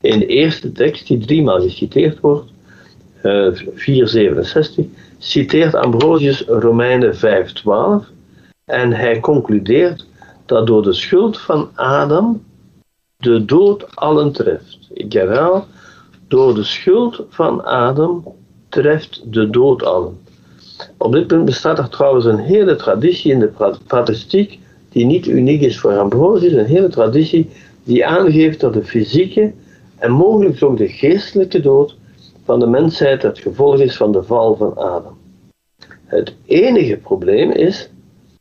In 0.08 0.20
de 0.20 0.26
eerste 0.26 0.72
tekst, 0.72 1.08
die 1.08 1.18
driemaal 1.18 1.62
geciteerd 1.62 2.20
wordt, 2.20 2.50
uh, 3.24 3.48
eh, 3.48 3.68
467, 3.76 4.86
citeert 5.18 5.76
Ambrosius 5.76 6.44
Romeinen 6.48 7.16
5:12 7.16 8.06
en 8.66 8.92
hij 8.92 9.20
concludeert 9.20 10.06
dat 10.46 10.68
door 10.68 10.84
de 10.84 10.94
schuld 10.94 11.40
van 11.40 11.70
Adam 11.76 12.44
de 13.18 13.46
dood 13.46 13.96
allen 13.96 14.32
treft. 14.32 14.78
Ik 14.94 15.14
herhaal, 15.14 15.68
door 16.28 16.56
de 16.56 16.64
schuld 16.64 17.26
van 17.30 17.66
Adam 17.66 18.36
treft 18.70 19.22
de 19.26 19.50
dood 19.50 19.84
allen. 19.84 20.18
Op 20.98 21.12
dit 21.12 21.28
punt 21.28 21.46
bestaat 21.46 21.80
er 21.80 21.90
trouwens 21.90 22.26
een 22.26 22.40
hele 22.40 22.76
traditie 22.76 23.32
in 23.32 23.40
de 23.40 23.80
patristiek, 23.88 24.60
die 24.90 25.06
niet 25.06 25.28
uniek 25.28 25.62
is 25.62 25.80
voor 25.80 25.98
Ambrosius, 25.98 26.54
een 26.54 26.66
hele 26.66 26.90
traditie 26.90 27.50
die 27.84 28.06
aangeeft 28.06 28.60
dat 28.60 28.74
de 28.74 28.84
fysieke 28.84 29.54
en 29.98 30.12
mogelijk 30.12 30.64
ook 30.64 30.78
de 30.78 30.88
geestelijke 30.88 31.60
dood 31.60 31.96
van 32.44 32.60
de 32.60 32.68
mensheid 32.68 33.22
het 33.22 33.40
gevolg 33.40 33.80
is 33.80 33.98
van 33.98 34.12
de 34.12 34.24
val 34.24 34.56
van 34.56 34.78
Adam. 34.78 35.18
Het 36.06 36.36
enige 36.46 36.98
probleem 36.98 37.52
is 37.52 37.90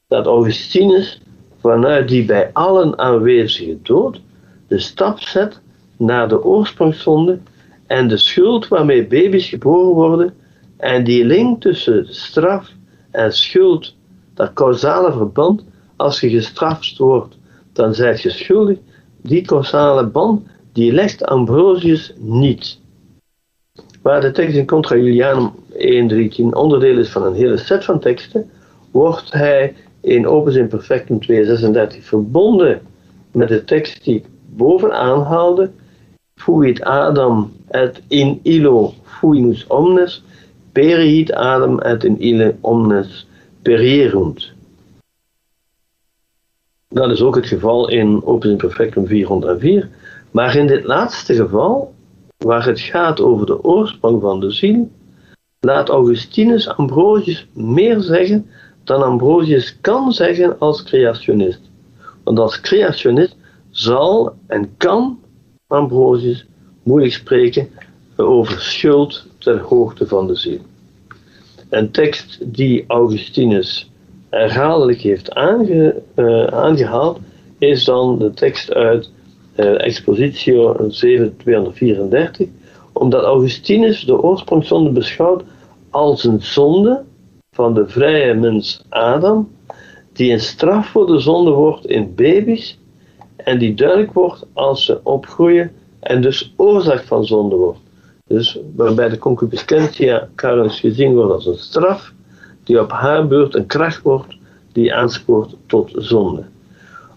dat 0.08 0.26
Augustinus 0.26 1.20
vanuit 1.60 2.08
die 2.08 2.24
bij 2.24 2.50
allen 2.52 2.98
aanwezige 2.98 3.78
dood 3.82 4.20
de 4.68 4.78
stap 4.78 5.20
zet 5.20 5.60
naar 5.96 6.28
de 6.28 6.44
oorsprongszonde 6.44 7.38
en 7.86 8.08
de 8.08 8.16
schuld 8.16 8.68
waarmee 8.68 9.06
baby's 9.06 9.48
geboren 9.48 9.94
worden 9.94 10.34
en 10.76 11.04
die 11.04 11.24
link 11.24 11.60
tussen 11.60 12.06
straf 12.14 12.70
en 13.10 13.32
schuld, 13.32 13.94
dat 14.34 14.52
causale 14.52 15.12
verband, 15.12 15.64
als 15.96 16.20
je 16.20 16.30
gestraft 16.30 16.98
wordt, 16.98 17.38
dan 17.72 17.94
zijt 17.94 18.22
je 18.22 18.30
schuldig, 18.30 18.78
die 19.22 19.42
causale 19.42 20.06
band, 20.06 20.46
die 20.76 20.92
legt 20.92 21.24
Ambrosius 21.24 22.12
niet. 22.16 22.78
Waar 24.02 24.20
de 24.20 24.30
tekst 24.30 24.56
in 24.56 24.66
Contra 24.66 24.96
Julianum 24.96 25.52
1.13 25.72 26.44
onderdeel 26.50 26.98
is 26.98 27.08
van 27.08 27.22
een 27.22 27.34
hele 27.34 27.56
set 27.56 27.84
van 27.84 28.00
teksten, 28.00 28.50
wordt 28.90 29.32
hij 29.32 29.74
in 30.00 30.26
Opus 30.26 30.54
Imperfectum 30.54 31.20
236 31.20 32.04
verbonden 32.04 32.80
met 33.32 33.48
de 33.48 33.64
tekst 33.64 34.04
die 34.04 34.14
ik 34.14 34.24
bovenaan 34.46 35.22
haalde, 35.22 35.70
fuit 36.34 36.82
Adam 36.82 37.52
et 37.68 38.02
in 38.08 38.40
illo 38.42 38.92
fuimus 39.02 39.66
omnes, 39.66 40.24
periit 40.72 41.32
Adam 41.32 41.78
et 41.80 42.04
in 42.04 42.20
ille 42.20 42.54
omnes 42.60 43.28
perierunt. 43.62 44.52
Dat 46.88 47.10
is 47.10 47.20
ook 47.20 47.34
het 47.34 47.46
geval 47.46 47.88
in 47.88 48.24
Opus 48.24 48.50
Imperfectum 48.50 49.06
404. 49.06 49.88
Maar 50.36 50.56
in 50.56 50.66
dit 50.66 50.84
laatste 50.84 51.34
geval, 51.34 51.94
waar 52.36 52.66
het 52.66 52.80
gaat 52.80 53.20
over 53.20 53.46
de 53.46 53.64
oorsprong 53.64 54.20
van 54.20 54.40
de 54.40 54.50
ziel, 54.50 54.90
laat 55.60 55.88
Augustinus 55.88 56.68
Ambrosius 56.68 57.46
meer 57.52 58.00
zeggen 58.00 58.50
dan 58.84 59.02
Ambrosius 59.02 59.76
kan 59.80 60.12
zeggen 60.12 60.58
als 60.58 60.82
creationist. 60.82 61.60
Want 62.24 62.38
als 62.38 62.60
creationist 62.60 63.36
zal 63.70 64.34
en 64.46 64.76
kan 64.76 65.18
Ambrosius 65.66 66.46
moeilijk 66.82 67.12
spreken 67.12 67.68
over 68.16 68.60
schuld 68.60 69.26
ter 69.38 69.60
hoogte 69.60 70.06
van 70.06 70.26
de 70.26 70.34
ziel. 70.34 70.60
Een 71.70 71.90
tekst 71.90 72.38
die 72.40 72.84
Augustinus 72.86 73.90
herhaaldelijk 74.30 75.00
heeft 75.00 75.36
uh, 75.36 76.44
aangehaald, 76.44 77.18
is 77.58 77.84
dan 77.84 78.18
de 78.18 78.30
tekst 78.30 78.72
uit 78.72 79.10
Expositio 79.56 80.76
7234, 80.88 82.48
omdat 82.92 83.24
Augustinus 83.24 84.04
de 84.04 84.22
oorsprongszonde 84.22 84.90
beschouwt 84.90 85.42
als 85.90 86.24
een 86.24 86.42
zonde 86.42 87.02
van 87.50 87.74
de 87.74 87.88
vrije 87.88 88.34
mens 88.34 88.84
Adam, 88.88 89.48
die 90.12 90.32
een 90.32 90.40
straf 90.40 90.88
voor 90.88 91.06
de 91.06 91.18
zonde 91.18 91.50
wordt 91.50 91.86
in 91.86 92.14
baby's 92.14 92.78
en 93.36 93.58
die 93.58 93.74
duidelijk 93.74 94.12
wordt 94.12 94.46
als 94.52 94.84
ze 94.84 95.00
opgroeien 95.02 95.72
en 96.00 96.22
dus 96.22 96.52
oorzaak 96.56 97.02
van 97.02 97.24
zonde 97.24 97.56
wordt. 97.56 97.80
Dus 98.26 98.58
waarbij 98.76 99.08
de 99.08 99.18
concupiscentia 99.18 100.28
Carolus 100.34 100.80
gezien 100.80 101.14
wordt 101.14 101.32
als 101.32 101.46
een 101.46 101.58
straf, 101.58 102.12
die 102.64 102.80
op 102.80 102.90
haar 102.90 103.26
beurt 103.26 103.54
een 103.54 103.66
kracht 103.66 104.02
wordt 104.02 104.36
die 104.72 104.94
aanspoort 104.94 105.56
tot 105.66 105.92
zonde. 105.94 106.44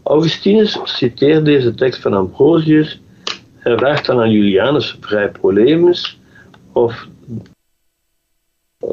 Augustinus 0.09 0.79
citeert 0.83 1.45
deze 1.45 1.73
tekst 1.73 2.01
van 2.01 2.13
Ambrosius 2.13 3.01
en 3.59 3.77
vraagt 3.77 4.05
dan 4.05 4.19
aan 4.19 4.31
Julianus 4.31 4.97
vrij 4.99 5.31
polemisch 5.31 6.19
of, 6.71 7.07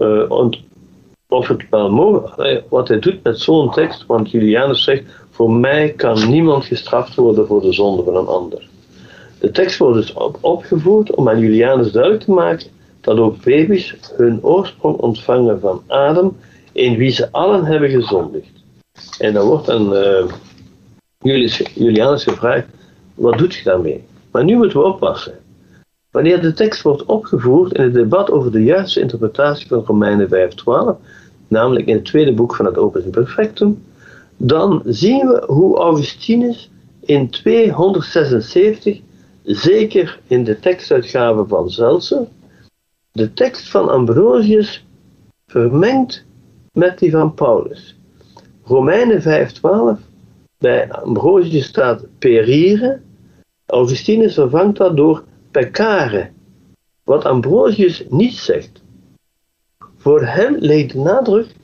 uh, 0.01 0.31
of 1.29 1.49
het 1.49 1.67
wel 1.71 1.91
mogelijk 1.91 2.65
wat 2.69 2.89
hij 2.89 2.99
doet 2.99 3.23
met 3.23 3.41
zo'n 3.41 3.71
tekst, 3.71 4.07
want 4.07 4.31
Julianus 4.31 4.83
zegt: 4.85 5.03
Voor 5.31 5.51
mij 5.51 5.93
kan 5.93 6.31
niemand 6.31 6.65
gestraft 6.65 7.15
worden 7.15 7.47
voor 7.47 7.61
de 7.61 7.73
zonde 7.73 8.03
van 8.03 8.17
een 8.17 8.27
ander. 8.27 8.69
De 9.39 9.51
tekst 9.51 9.79
wordt 9.79 9.97
dus 9.97 10.13
opgevoerd 10.41 11.15
om 11.15 11.29
aan 11.29 11.41
Julianus 11.41 11.93
duidelijk 11.93 12.25
te 12.25 12.31
maken 12.31 12.67
dat 13.01 13.19
ook 13.19 13.45
baby's 13.45 13.97
hun 14.17 14.45
oorsprong 14.45 14.97
ontvangen 14.97 15.61
van 15.61 15.83
Adam, 15.87 16.37
in 16.73 16.97
wie 16.97 17.11
ze 17.11 17.33
allen 17.33 17.65
hebben 17.65 17.91
gezondigd. 17.91 18.51
En 19.19 19.33
dan 19.33 19.47
wordt 19.47 19.67
dan 19.67 19.95
Julianus 21.75 22.25
gevraagd: 22.25 22.67
wat 23.15 23.39
doet 23.39 23.55
je 23.55 23.65
daarmee? 23.65 24.05
Maar 24.31 24.45
nu 24.45 24.57
moeten 24.57 24.79
we 24.79 24.87
oppassen. 24.87 25.39
Wanneer 26.11 26.41
de 26.41 26.53
tekst 26.53 26.83
wordt 26.83 27.05
opgevoerd 27.05 27.73
in 27.73 27.83
het 27.83 27.95
debat 27.95 28.31
over 28.31 28.53
de 28.53 28.63
juiste 28.63 29.01
interpretatie 29.01 29.67
van 29.67 29.85
Romeinen 29.87 30.29
5:12, 30.29 31.01
namelijk 31.49 31.87
in 31.87 31.95
het 31.95 32.05
tweede 32.05 32.33
boek 32.33 32.55
van 32.55 32.65
het 32.65 32.79
Opus 32.79 33.05
Imperfectum, 33.05 33.83
dan 34.37 34.83
zien 34.85 35.27
we 35.27 35.45
hoe 35.47 35.79
Augustinus 35.79 36.71
in 37.01 37.31
276, 37.31 39.01
zeker 39.43 40.21
in 40.27 40.45
de 40.45 40.59
tekstuitgave 40.59 41.45
van 41.47 41.71
Zelsen, 41.71 42.29
de 43.13 43.33
tekst 43.33 43.71
van 43.71 43.89
Ambrosius 43.89 44.85
vermengt 45.47 46.25
met 46.73 46.99
die 46.99 47.11
van 47.11 47.35
Paulus. 47.35 47.99
Romeinen 48.65 49.23
5:12, 49.23 50.01
bij 50.59 50.93
Ambrosius 50.93 51.67
staat 51.67 52.07
perire. 52.19 53.01
Augustinus 53.67 54.35
vervangt 54.35 54.77
dat 54.77 54.97
door 54.97 55.25
peccare, 55.51 56.31
wat 57.05 57.25
Ambrosius 57.25 58.05
niet 58.09 58.35
zegt. 58.35 58.83
Voor 59.97 60.23
hem 60.23 60.57
leek 60.59 60.93
de 60.93 60.99
nadruk 60.99 61.55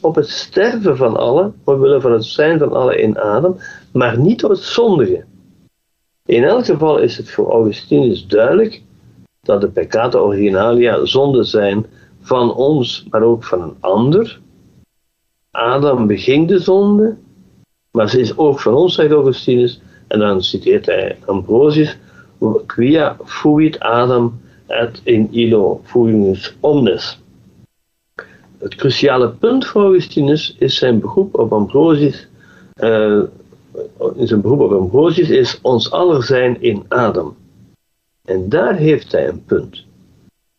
op 0.00 0.14
het 0.14 0.28
sterven 0.28 0.96
van 0.96 1.16
allen, 1.16 1.54
omwille 1.64 2.00
van 2.00 2.12
het 2.12 2.24
zijn 2.24 2.58
van 2.58 2.72
allen 2.72 2.98
in 2.98 3.18
Adam, 3.18 3.56
maar 3.92 4.18
niet 4.18 4.44
op 4.44 4.50
het 4.50 4.58
zondigen. 4.58 5.24
In 6.26 6.44
elk 6.44 6.64
geval 6.64 6.98
is 6.98 7.16
het 7.16 7.30
voor 7.30 7.50
Augustinus 7.50 8.26
duidelijk 8.26 8.82
dat 9.40 9.60
de 9.60 9.68
peccata 9.68 10.18
originalia 10.18 11.04
zonden 11.04 11.44
zijn 11.44 11.86
van 12.20 12.54
ons, 12.54 13.06
maar 13.10 13.22
ook 13.22 13.44
van 13.44 13.62
een 13.62 13.76
ander. 13.80 14.40
Adam 15.50 16.06
beging 16.06 16.48
de 16.48 16.58
zonde, 16.58 17.16
maar 17.92 18.08
ze 18.08 18.20
is 18.20 18.36
ook 18.36 18.60
van 18.60 18.74
ons, 18.74 18.94
zegt 18.94 19.12
Augustinus. 19.12 19.80
En 20.08 20.18
dan 20.18 20.42
citeert 20.42 20.86
hij 20.86 21.18
Ambrosius, 21.24 21.98
quia 22.66 23.16
fuit 23.24 23.80
Adam 23.80 24.40
et 24.66 25.00
in 25.04 25.28
illo 25.32 25.80
fuimus 25.84 26.56
omnes. 26.60 27.20
Het 28.58 28.74
cruciale 28.74 29.30
punt 29.30 29.66
voor 29.66 29.82
Augustinus 29.82 30.56
is 30.58 30.76
zijn 30.76 31.00
beroep 31.00 31.38
op 31.38 31.52
Ambrosius. 31.52 32.28
Uh, 32.80 33.22
in 34.14 34.26
zijn 34.26 34.40
beroep 34.40 34.60
op 34.60 34.72
Ambrosius 34.72 35.28
is 35.28 35.58
ons 35.62 35.90
aller 35.90 36.22
zijn 36.22 36.62
in 36.62 36.84
Adam. 36.88 37.36
En 38.24 38.48
daar 38.48 38.74
heeft 38.76 39.12
hij 39.12 39.28
een 39.28 39.44
punt. 39.44 39.84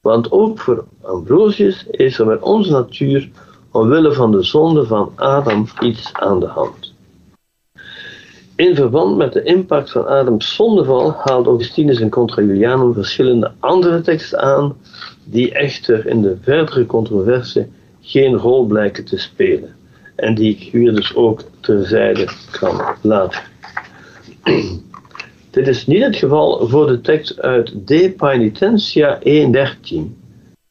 Want 0.02 0.32
ook 0.32 0.60
voor 0.60 0.86
Ambrosius 1.02 1.86
is 1.88 2.20
er 2.20 2.26
met 2.26 2.42
onze 2.42 2.72
natuur, 2.72 3.30
omwille 3.72 4.14
van 4.14 4.32
de 4.32 4.44
zonde 4.44 4.86
van 4.86 5.12
Adam, 5.16 5.68
iets 5.82 6.14
aan 6.14 6.40
de 6.40 6.46
hand. 6.46 6.83
In 8.56 8.76
verband 8.76 9.18
met 9.18 9.34
de 9.34 9.44
impact 9.44 9.92
van 9.92 10.08
Adams 10.08 10.56
zondeval 10.56 11.12
haalt 11.12 11.46
Augustinus 11.46 12.00
en 12.00 12.10
Contra 12.10 12.42
Julianum 12.42 12.94
verschillende 12.94 13.52
andere 13.60 14.02
teksten 14.02 14.40
aan, 14.40 14.78
die 15.24 15.54
echter 15.54 16.06
in 16.06 16.22
de 16.22 16.38
verdere 16.42 16.86
controverse 16.86 17.68
geen 18.02 18.36
rol 18.36 18.66
blijken 18.66 19.06
te 19.06 19.18
spelen. 19.18 19.76
En 20.16 20.36
die 20.36 20.52
ik 20.52 20.60
hier 20.60 20.96
dus 20.96 21.16
ook 21.16 21.42
terzijde 21.60 22.28
kan 22.52 22.82
laten. 23.02 23.42
Dit 25.50 25.68
is 25.68 25.88
niet 25.88 26.04
het 26.04 26.16
geval 26.16 26.68
voor 26.68 26.88
de 26.88 27.02
tekst 27.02 27.42
uit 27.42 27.88
De 27.88 28.14
Penitentia 28.18 29.20
1.13, 29.20 29.22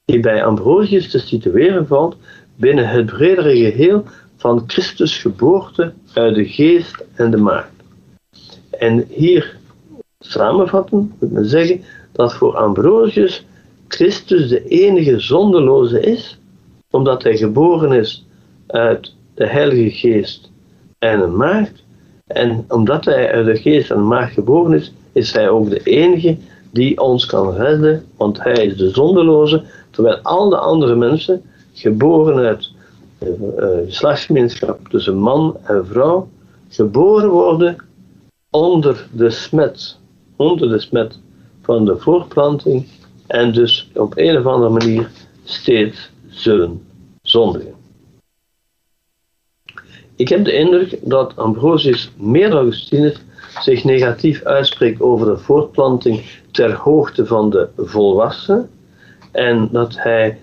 die 0.04 0.20
bij 0.20 0.44
Ambrosius 0.44 1.10
te 1.10 1.18
situeren 1.18 1.86
valt 1.86 2.16
binnen 2.56 2.88
het 2.88 3.06
bredere 3.06 3.56
geheel 3.56 4.04
van 4.36 4.64
Christus 4.66 5.18
geboorte 5.18 5.92
uit 6.14 6.34
de 6.34 6.44
geest 6.44 7.04
en 7.14 7.30
de 7.30 7.36
maagd. 7.36 7.71
En 8.78 9.04
hier 9.08 9.56
samenvatten 10.18 11.12
moet 11.20 11.32
men 11.32 11.46
zeggen 11.46 11.80
dat 12.12 12.34
voor 12.34 12.56
Ambrosius 12.56 13.44
Christus 13.88 14.48
de 14.48 14.68
enige 14.68 15.20
zondeloze 15.20 16.00
is, 16.00 16.38
omdat 16.90 17.22
hij 17.22 17.36
geboren 17.36 17.92
is 17.92 18.26
uit 18.66 19.14
de 19.34 19.46
Heilige 19.46 19.90
Geest 19.90 20.50
en 20.98 21.20
een 21.20 21.36
maagd. 21.36 21.84
En 22.26 22.64
omdat 22.68 23.04
hij 23.04 23.32
uit 23.32 23.46
de 23.46 23.56
Geest 23.56 23.90
en 23.90 23.96
de 23.96 24.02
maagd 24.02 24.32
geboren 24.32 24.74
is, 24.74 24.92
is 25.12 25.32
hij 25.32 25.48
ook 25.48 25.70
de 25.70 25.80
enige 25.82 26.36
die 26.70 27.00
ons 27.00 27.26
kan 27.26 27.54
redden, 27.54 28.04
want 28.16 28.42
hij 28.42 28.66
is 28.66 28.76
de 28.76 28.90
zondeloze, 28.90 29.62
terwijl 29.90 30.18
al 30.18 30.48
de 30.48 30.58
andere 30.58 30.94
mensen, 30.94 31.42
geboren 31.72 32.36
uit 32.36 32.70
uh, 33.22 33.28
geslachtsgemeenschap 33.86 34.88
tussen 34.88 35.16
man 35.16 35.56
en 35.62 35.86
vrouw, 35.86 36.28
geboren 36.68 37.30
worden 37.30 37.76
onder 38.52 39.06
de 39.12 39.30
smet, 39.30 39.98
onder 40.36 40.68
de 40.68 40.80
smet 40.80 41.18
van 41.62 41.84
de 41.84 41.98
voortplanting 41.98 42.86
en 43.26 43.52
dus 43.52 43.90
op 43.94 44.12
een 44.16 44.38
of 44.38 44.46
andere 44.46 44.70
manier 44.70 45.10
steeds 45.44 46.10
zullen 46.28 46.82
zondigen. 47.22 47.74
Ik 50.16 50.28
heb 50.28 50.44
de 50.44 50.52
indruk 50.52 50.98
dat 51.02 51.36
Ambrosius 51.36 52.12
meer 52.16 52.50
dan 52.50 52.58
Augustinus 52.58 53.22
zich 53.60 53.84
negatief 53.84 54.42
uitspreekt 54.42 55.00
over 55.00 55.26
de 55.26 55.38
voortplanting 55.38 56.40
ter 56.50 56.74
hoogte 56.74 57.26
van 57.26 57.50
de 57.50 57.68
volwassenen 57.76 58.70
en 59.30 59.68
dat 59.72 59.96
hij 59.96 60.38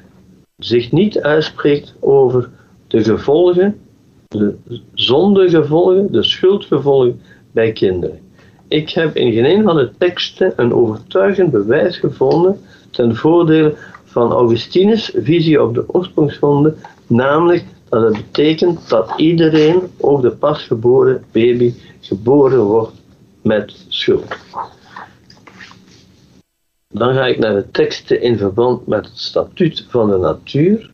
zich 0.57 0.91
niet 0.91 1.19
uitspreekt 1.19 1.95
over 1.99 2.49
de 2.87 3.03
gevolgen, 3.03 3.79
de 4.27 4.55
zondegevolgen, 4.93 6.11
de 6.11 6.23
schuldgevolgen 6.23 7.21
bij 7.51 7.71
kinderen. 7.71 8.19
Ik 8.67 8.89
heb 8.89 9.15
in 9.15 9.31
geen 9.31 9.45
een 9.45 9.63
van 9.63 9.75
de 9.75 9.91
teksten 9.97 10.53
een 10.55 10.73
overtuigend 10.73 11.51
bewijs 11.51 11.97
gevonden 11.97 12.59
ten 12.91 13.15
voordele 13.15 13.75
van 14.03 14.31
Augustinus' 14.31 15.11
visie 15.15 15.63
op 15.63 15.73
de 15.73 15.83
oorsprongszonde, 15.87 16.75
namelijk 17.07 17.63
dat 17.89 18.03
het 18.03 18.13
betekent 18.13 18.89
dat 18.89 19.13
iedereen, 19.17 19.81
ook 19.97 20.21
de 20.21 20.31
pasgeboren 20.31 21.23
baby, 21.31 21.73
geboren 21.99 22.63
wordt 22.63 22.91
met 23.41 23.85
schuld. 23.87 24.35
Dan 26.93 27.13
ga 27.13 27.25
ik 27.25 27.39
naar 27.39 27.53
de 27.53 27.71
teksten 27.71 28.21
in 28.21 28.37
verband 28.37 28.87
met 28.87 29.05
het 29.05 29.17
statuut 29.17 29.85
van 29.89 30.09
de 30.09 30.17
natuur. 30.17 30.91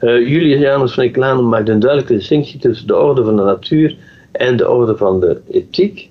Uh, 0.00 0.28
Julianus 0.28 0.94
van 0.94 1.04
Eclanum 1.04 1.48
maakt 1.48 1.68
een 1.68 1.80
duidelijke 1.80 2.14
distinctie 2.14 2.60
tussen 2.60 2.86
de 2.86 2.96
orde 2.96 3.24
van 3.24 3.36
de 3.36 3.42
natuur 3.42 3.96
en 4.32 4.56
de 4.56 4.68
orde 4.70 4.96
van 4.96 5.20
de 5.20 5.40
ethiek. 5.48 6.10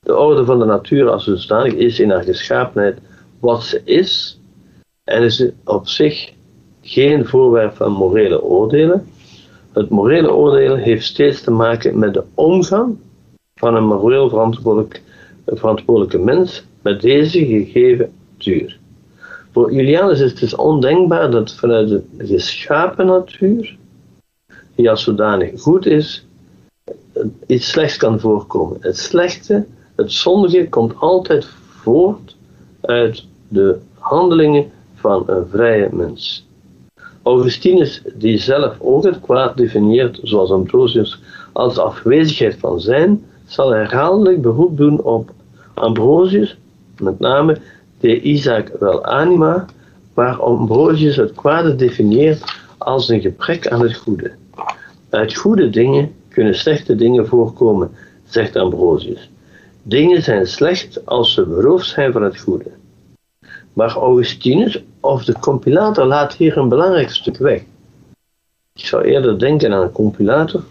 De 0.00 0.16
orde 0.16 0.44
van 0.44 0.58
de 0.58 0.64
natuur 0.64 1.08
als 1.10 1.24
zodanig 1.24 1.72
is 1.72 2.00
in 2.00 2.10
haar 2.10 2.22
geschapenheid 2.22 2.98
wat 3.40 3.62
ze 3.62 3.80
is 3.84 4.40
en 5.04 5.22
is 5.22 5.50
op 5.64 5.88
zich 5.88 6.32
geen 6.82 7.26
voorwerp 7.26 7.76
van 7.76 7.92
morele 7.92 8.42
oordelen. 8.42 9.06
Het 9.72 9.88
morele 9.88 10.32
oordeel 10.32 10.74
heeft 10.74 11.04
steeds 11.04 11.40
te 11.40 11.50
maken 11.50 11.98
met 11.98 12.14
de 12.14 12.24
omgang 12.34 12.96
van 13.54 13.74
een 13.74 13.86
moreel 13.86 14.28
verantwoordelijk, 14.28 15.02
verantwoordelijke 15.46 16.18
mens 16.18 16.64
met 16.82 17.00
deze 17.00 17.46
gegeven 17.46 18.12
natuur. 18.32 18.78
Voor 19.52 19.72
Julianus 19.72 20.20
is 20.20 20.30
het 20.30 20.40
dus 20.40 20.56
ondenkbaar 20.56 21.30
dat 21.30 21.54
vanuit 21.54 21.88
de 21.88 22.02
geschapen 22.18 23.06
natuur, 23.06 23.76
die 24.74 24.90
als 24.90 25.02
zodanig 25.02 25.60
goed 25.60 25.86
is, 25.86 26.26
iets 27.46 27.68
slechts 27.68 27.96
kan 27.96 28.20
voorkomen. 28.20 28.76
Het 28.80 28.98
slechte, 28.98 29.66
het 29.96 30.12
zondige, 30.12 30.68
komt 30.68 30.96
altijd 30.96 31.48
voort 31.66 32.36
uit 32.80 33.24
de 33.48 33.78
handelingen 33.98 34.70
van 34.94 35.22
een 35.26 35.46
vrije 35.50 35.88
mens. 35.92 36.46
Augustinus, 37.22 38.02
die 38.14 38.38
zelf 38.38 38.80
ook 38.80 39.04
het 39.04 39.20
kwaad 39.20 39.56
definieert, 39.56 40.20
zoals 40.22 40.50
Ambrosius, 40.50 41.20
als 41.52 41.78
afwezigheid 41.78 42.56
van 42.58 42.80
zijn, 42.80 43.24
zal 43.46 43.70
herhaaldelijk 43.70 44.42
beroep 44.42 44.76
doen 44.76 45.02
op 45.02 45.30
Ambrosius, 45.74 46.58
met 47.00 47.18
name 47.18 47.58
de 48.00 48.20
Isaac 48.20 48.72
wel 48.80 49.04
anima, 49.04 49.66
waar 50.14 50.40
Ambrosius 50.40 51.16
het 51.16 51.32
kwade 51.32 51.74
definieert 51.74 52.42
als 52.78 53.08
een 53.08 53.20
gebrek 53.20 53.68
aan 53.68 53.80
het 53.80 53.96
goede. 53.96 54.30
Uit 55.10 55.36
goede 55.36 55.70
dingen 55.70 56.12
kunnen 56.38 56.56
slechte 56.56 56.94
dingen 56.94 57.26
voorkomen, 57.26 57.90
zegt 58.24 58.56
Ambrosius. 58.56 59.30
Dingen 59.82 60.22
zijn 60.22 60.46
slecht 60.46 61.06
als 61.06 61.34
ze 61.34 61.42
beroofd 61.46 61.86
zijn 61.86 62.12
van 62.12 62.22
het 62.22 62.40
goede. 62.40 62.70
Maar 63.72 63.96
Augustinus 63.96 64.82
of 65.00 65.24
de 65.24 65.38
compilator 65.38 66.04
laat 66.04 66.34
hier 66.34 66.56
een 66.56 66.68
belangrijk 66.68 67.10
stuk 67.10 67.36
weg. 67.36 67.62
Ik 68.74 68.84
zou 68.84 69.04
eerder 69.04 69.38
denken 69.38 69.72
aan 69.72 69.82
een 69.82 69.92
compilator. 69.92 70.62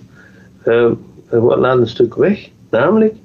Uh, 0.66 0.92
laat 1.32 1.78
een 1.78 1.88
stuk 1.88 2.16
weg, 2.16 2.50
namelijk 2.70 3.16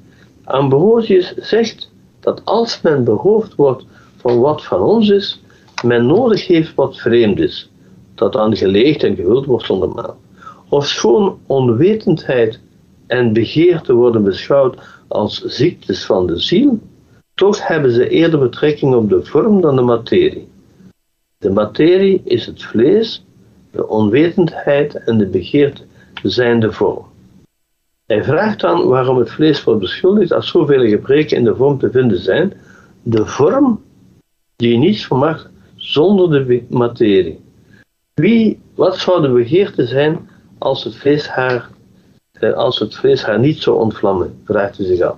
Ambrosius 0.44 1.34
zegt 1.34 1.90
dat 2.20 2.44
als 2.44 2.80
men 2.80 3.04
beroofd 3.04 3.54
wordt 3.54 3.84
van 4.16 4.38
wat 4.38 4.64
van 4.64 4.80
ons 4.80 5.08
is, 5.08 5.42
men 5.84 6.06
nodig 6.06 6.46
heeft 6.46 6.74
wat 6.74 6.96
vreemd 6.96 7.38
is, 7.38 7.70
dat 8.14 8.32
dan 8.32 8.56
geleegd 8.56 9.02
en 9.02 9.16
gevuld 9.16 9.46
wordt 9.46 9.66
zonder 9.66 9.88
maal. 9.88 10.16
Ofschoon 10.72 11.38
onwetendheid 11.46 12.60
en 13.06 13.32
begeerte 13.32 13.92
worden 13.92 14.22
beschouwd 14.22 14.78
als 15.08 15.44
ziektes 15.44 16.04
van 16.04 16.26
de 16.26 16.38
ziel, 16.38 16.78
toch 17.34 17.66
hebben 17.66 17.92
ze 17.92 18.08
eerder 18.08 18.38
betrekking 18.38 18.94
op 18.94 19.08
de 19.08 19.24
vorm 19.24 19.60
dan 19.60 19.76
de 19.76 19.82
materie. 19.82 20.48
De 21.38 21.50
materie 21.50 22.20
is 22.24 22.46
het 22.46 22.62
vlees, 22.62 23.24
de 23.70 23.88
onwetendheid 23.88 24.94
en 25.04 25.18
de 25.18 25.26
begeerte 25.26 25.82
zijn 26.22 26.60
de 26.60 26.72
vorm. 26.72 27.04
Hij 28.06 28.24
vraagt 28.24 28.60
dan 28.60 28.86
waarom 28.86 29.16
het 29.16 29.30
vlees 29.30 29.64
wordt 29.64 29.80
beschuldigd 29.80 30.32
als 30.32 30.48
zoveel 30.48 30.88
gebreken 30.88 31.36
in 31.36 31.44
de 31.44 31.56
vorm 31.56 31.78
te 31.78 31.90
vinden 31.90 32.18
zijn. 32.20 32.52
De 33.02 33.26
vorm 33.26 33.82
die 34.56 34.78
niets 34.78 35.06
vermag 35.06 35.50
zonder 35.74 36.46
de 36.46 36.62
materie. 36.68 37.40
Wie, 38.14 38.60
wat 38.74 38.98
zou 38.98 39.22
de 39.22 39.28
begeerte 39.30 39.86
zijn 39.86 40.30
als 40.62 40.84
het 40.84 40.96
vlees 40.96 41.28
haar, 41.28 41.70
eh, 42.32 42.52
als 42.52 42.78
het 42.78 42.94
vlees 42.94 43.22
haar 43.22 43.38
niet 43.38 43.62
zou 43.62 43.78
ontvlammen, 43.78 44.40
vraagt 44.44 44.78
u 44.78 44.84
zich 44.84 45.00
af. 45.00 45.16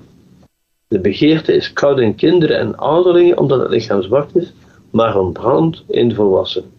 De 0.88 0.98
begeerte 0.98 1.52
is 1.52 1.72
koud 1.72 1.98
in 2.00 2.14
kinderen 2.14 2.58
en 2.58 2.76
ouderlingen 2.76 3.38
omdat 3.38 3.60
het 3.60 3.70
lichaam 3.70 4.02
zwak 4.02 4.30
is, 4.32 4.52
maar 4.90 5.18
ontbrandt 5.18 5.82
in 5.88 6.14
volwassenen. 6.14 6.70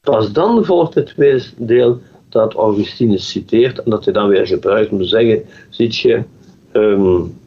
Pas 0.00 0.32
dan 0.32 0.64
volgt 0.64 0.94
het 0.94 1.06
tweede 1.06 1.44
deel 1.56 2.00
dat 2.28 2.54
Augustinus 2.54 3.28
citeert 3.28 3.82
en 3.82 3.90
dat 3.90 4.04
hij 4.04 4.12
dan 4.12 4.28
weer 4.28 4.46
gebruikt 4.46 4.90
om 4.90 4.98
te 4.98 5.04
zeggen, 5.04 5.42
ziet 5.68 5.96
je, 5.96 6.22
um, 6.72 7.38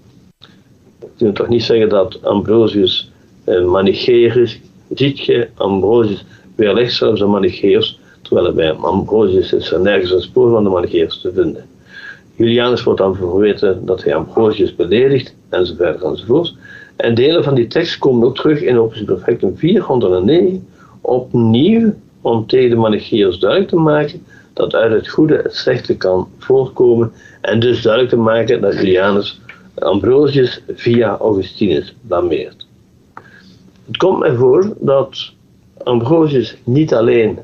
je 1.15 1.31
toch 1.31 1.47
niet 1.47 1.63
zeggen 1.63 1.89
dat 1.89 2.23
Ambrosius 2.23 3.11
een 3.45 3.69
manicheer 3.69 4.37
is, 4.37 4.59
ziet 4.93 5.19
je, 5.19 5.47
Ambrosius 5.55 6.25
weerlegt 6.55 6.93
zelfs 6.93 7.19
de 7.19 7.25
manicheers, 7.25 7.99
terwijl 8.27 8.53
bij 8.53 8.71
Ambrosius 8.71 9.53
is 9.53 9.71
er 9.71 9.79
nergens 9.79 10.11
een 10.11 10.21
spoor 10.21 10.49
van 10.49 10.63
de 10.63 10.69
manicheers 10.69 11.21
te 11.21 11.31
vinden. 11.33 11.65
Julianus 12.35 12.83
wordt 12.83 12.99
dan 12.99 13.15
verweten 13.15 13.85
dat 13.85 14.03
hij 14.03 14.15
Ambrosius 14.15 14.75
beledigt, 14.75 15.35
enzovoort 15.49 16.01
enzovoort. 16.01 16.55
En 16.95 17.15
delen 17.15 17.43
van 17.43 17.55
die 17.55 17.67
tekst 17.67 17.97
komen 17.97 18.27
ook 18.27 18.35
terug 18.35 18.61
in 18.61 18.79
Opus 18.79 19.03
Perfectum 19.03 19.57
409, 19.57 20.67
opnieuw 21.01 21.93
om 22.21 22.47
tegen 22.47 22.69
de 22.69 22.75
manicheers 22.75 23.39
duidelijk 23.39 23.69
te 23.69 23.75
maken 23.79 24.25
dat 24.53 24.75
uit 24.75 24.91
het 24.91 25.09
goede 25.09 25.39
het 25.43 25.55
slechte 25.55 25.97
kan 25.97 26.27
voortkomen 26.37 27.11
en 27.41 27.59
dus 27.59 27.81
duidelijk 27.81 28.13
te 28.13 28.19
maken 28.19 28.61
dat 28.61 28.73
Julianus 28.73 29.41
Ambrosius 29.75 30.61
via 30.67 31.17
Augustinus 31.17 31.95
blameert. 32.07 32.67
Het 33.85 33.97
komt 33.97 34.19
mij 34.19 34.35
voor 34.35 34.73
dat 34.79 35.31
Ambrosius 35.83 36.57
niet 36.63 36.93
alleen 36.93 37.39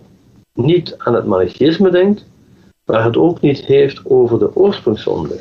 niet 0.66 0.96
aan 0.98 1.14
het 1.14 1.26
manicheïsme 1.26 1.92
denkt, 1.92 2.26
maar 2.86 3.04
het 3.04 3.18
ook 3.18 3.42
niet 3.42 3.66
heeft 3.66 4.02
over 4.04 4.40
de 4.40 4.56
oorsprongszonde. 4.56 5.40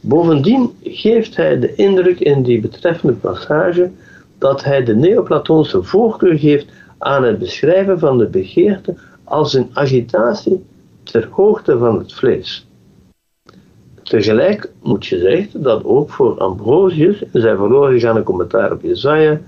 Bovendien 0.00 0.74
geeft 0.82 1.36
hij 1.36 1.58
de 1.58 1.74
indruk 1.74 2.20
in 2.20 2.42
die 2.42 2.60
betreffende 2.60 3.14
passage 3.14 3.90
dat 4.38 4.64
hij 4.64 4.84
de 4.84 4.94
Neoplatoonse 4.94 5.82
voorkeur 5.82 6.38
geeft 6.38 6.66
aan 6.98 7.22
het 7.22 7.38
beschrijven 7.38 7.98
van 7.98 8.18
de 8.18 8.26
begeerte 8.26 8.94
als 9.24 9.54
een 9.54 9.70
agitatie 9.72 10.64
ter 11.02 11.28
hoogte 11.30 11.78
van 11.78 11.98
het 11.98 12.14
vlees. 12.14 12.66
Tegelijk 14.02 14.72
moet 14.82 15.06
je 15.06 15.18
zeggen 15.18 15.62
dat 15.62 15.84
ook 15.84 16.10
voor 16.10 16.38
Ambrosius 16.38 17.22
in 17.32 17.40
zijn 17.40 17.56
verloren 17.56 17.92
gegaane 17.92 18.22
commentaar 18.22 18.72
op 18.72 18.82
Jezaja 18.82 19.40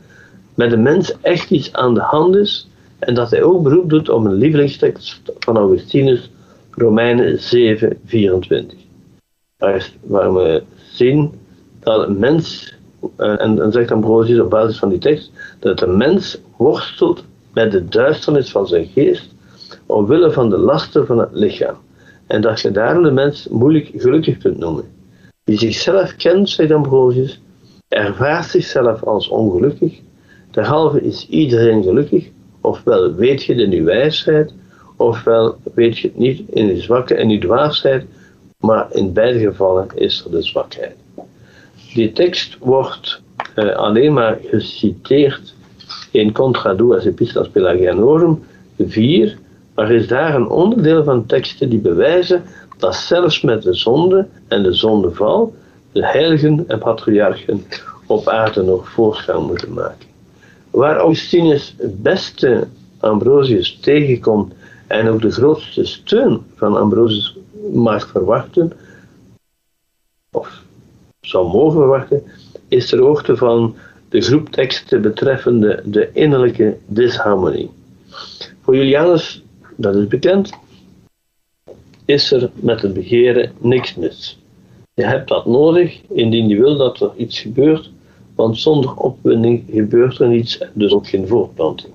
met 0.54 0.70
de 0.70 0.76
mens 0.76 1.20
echt 1.20 1.50
iets 1.50 1.72
aan 1.72 1.94
de 1.94 2.00
hand 2.00 2.34
is 2.36 2.68
en 3.02 3.14
dat 3.14 3.30
hij 3.30 3.42
ook 3.42 3.62
beroep 3.62 3.90
doet 3.90 4.08
op 4.08 4.24
een 4.24 4.34
lievelingstekst 4.34 5.20
van 5.38 5.56
Augustinus, 5.56 6.30
Romeinen 6.70 7.40
7, 7.40 7.98
24. 8.04 8.78
Waar 10.00 10.34
we 10.34 10.62
zien 10.92 11.32
dat 11.80 12.08
een 12.08 12.18
mens, 12.18 12.74
eh, 13.16 13.40
en 13.40 13.54
dan 13.54 13.72
zegt 13.72 13.90
Ambrosius 13.90 14.40
op 14.40 14.50
basis 14.50 14.78
van 14.78 14.88
die 14.88 14.98
tekst, 14.98 15.30
dat 15.58 15.78
de 15.78 15.86
mens 15.86 16.38
worstelt 16.56 17.24
met 17.52 17.72
de 17.72 17.88
duisternis 17.88 18.50
van 18.50 18.66
zijn 18.66 18.86
geest 18.86 19.34
omwille 19.86 20.30
van 20.30 20.50
de 20.50 20.58
lasten 20.58 21.06
van 21.06 21.18
het 21.18 21.30
lichaam. 21.32 21.76
En 22.26 22.40
dat 22.40 22.60
je 22.60 22.70
daarom 22.70 23.02
de 23.02 23.10
mens 23.10 23.48
moeilijk 23.48 23.90
gelukkig 23.96 24.38
kunt 24.38 24.58
noemen. 24.58 24.84
Wie 25.44 25.58
zichzelf 25.58 26.16
kent, 26.16 26.50
zegt 26.50 26.70
Ambrosius, 26.70 27.40
ervaart 27.88 28.46
zichzelf 28.46 29.02
als 29.02 29.28
ongelukkig. 29.28 30.00
Derhalve 30.50 31.02
is 31.02 31.26
iedereen 31.28 31.82
gelukkig, 31.82 32.30
ofwel 32.62 33.14
weet 33.14 33.44
je 33.44 33.54
in 33.54 33.72
uw 33.72 33.84
wijsheid, 33.84 34.54
ofwel 34.96 35.56
weet 35.74 35.98
je 35.98 36.08
het 36.08 36.18
niet 36.18 36.42
in 36.50 36.68
uw 36.68 36.80
zwakke 36.80 37.14
en 37.14 37.28
uw 37.28 37.38
dwaasheid, 37.38 38.04
maar 38.60 38.86
in 38.90 39.12
beide 39.12 39.38
gevallen 39.38 39.86
is 39.94 40.24
er 40.24 40.30
de 40.30 40.42
zwakheid. 40.42 40.96
Die 41.94 42.12
tekst 42.12 42.56
wordt 42.60 43.22
eh, 43.54 43.74
alleen 43.74 44.12
maar 44.12 44.38
geciteerd 44.44 45.54
in 46.10 46.32
Contra 46.32 46.74
Duas 46.74 47.04
Epistlas 47.04 47.48
Pelagianorum 47.48 48.42
4, 48.78 49.38
maar 49.74 49.90
is 49.90 50.08
daar 50.08 50.34
een 50.34 50.48
onderdeel 50.48 51.04
van 51.04 51.26
teksten 51.26 51.68
die 51.68 51.78
bewijzen 51.78 52.42
dat 52.78 52.94
zelfs 52.94 53.40
met 53.40 53.62
de 53.62 53.74
zonde 53.74 54.26
en 54.48 54.62
de 54.62 54.72
zondeval 54.72 55.54
de 55.92 56.06
heiligen 56.06 56.64
en 56.68 56.78
patriarchen 56.78 57.64
op 58.06 58.28
aarde 58.28 58.62
nog 58.62 58.88
voortgang 58.88 59.46
moeten 59.46 59.72
maken. 59.72 60.11
Waar 60.72 60.96
Augustinus 60.96 61.74
het 61.78 62.02
beste 62.02 62.68
Ambrosius 62.98 63.78
tegenkomt 63.80 64.52
en 64.86 65.08
ook 65.08 65.20
de 65.20 65.30
grootste 65.30 65.84
steun 65.84 66.40
van 66.54 66.76
Ambrosius 66.76 67.36
mag 67.72 68.08
verwachten, 68.08 68.72
of 70.30 70.62
zou 71.20 71.52
mogen 71.52 71.78
verwachten, 71.78 72.22
is 72.68 72.88
ter 72.88 72.98
hoogte 72.98 73.36
van 73.36 73.74
de 74.08 74.20
groep 74.20 74.48
teksten 74.48 75.02
betreffende 75.02 75.82
de 75.84 76.10
innerlijke 76.12 76.76
disharmonie. 76.86 77.70
Voor 78.62 78.76
Julianus, 78.76 79.42
dat 79.76 79.94
is 79.94 80.06
bekend, 80.06 80.50
is 82.04 82.32
er 82.32 82.50
met 82.54 82.82
het 82.82 82.94
begeren 82.94 83.52
niks 83.58 83.94
mis. 83.94 84.38
Je 84.94 85.04
hebt 85.04 85.28
dat 85.28 85.46
nodig 85.46 86.00
indien 86.08 86.48
je 86.48 86.56
wil 86.56 86.76
dat 86.76 87.00
er 87.00 87.10
iets 87.16 87.40
gebeurt, 87.40 87.90
want 88.42 88.58
zonder 88.58 88.94
opwinding 88.94 89.64
gebeurt 89.70 90.18
er 90.18 90.28
niets 90.28 90.58
en 90.58 90.70
dus 90.74 90.92
ook 90.92 91.08
geen 91.08 91.28
voortplanting. 91.28 91.92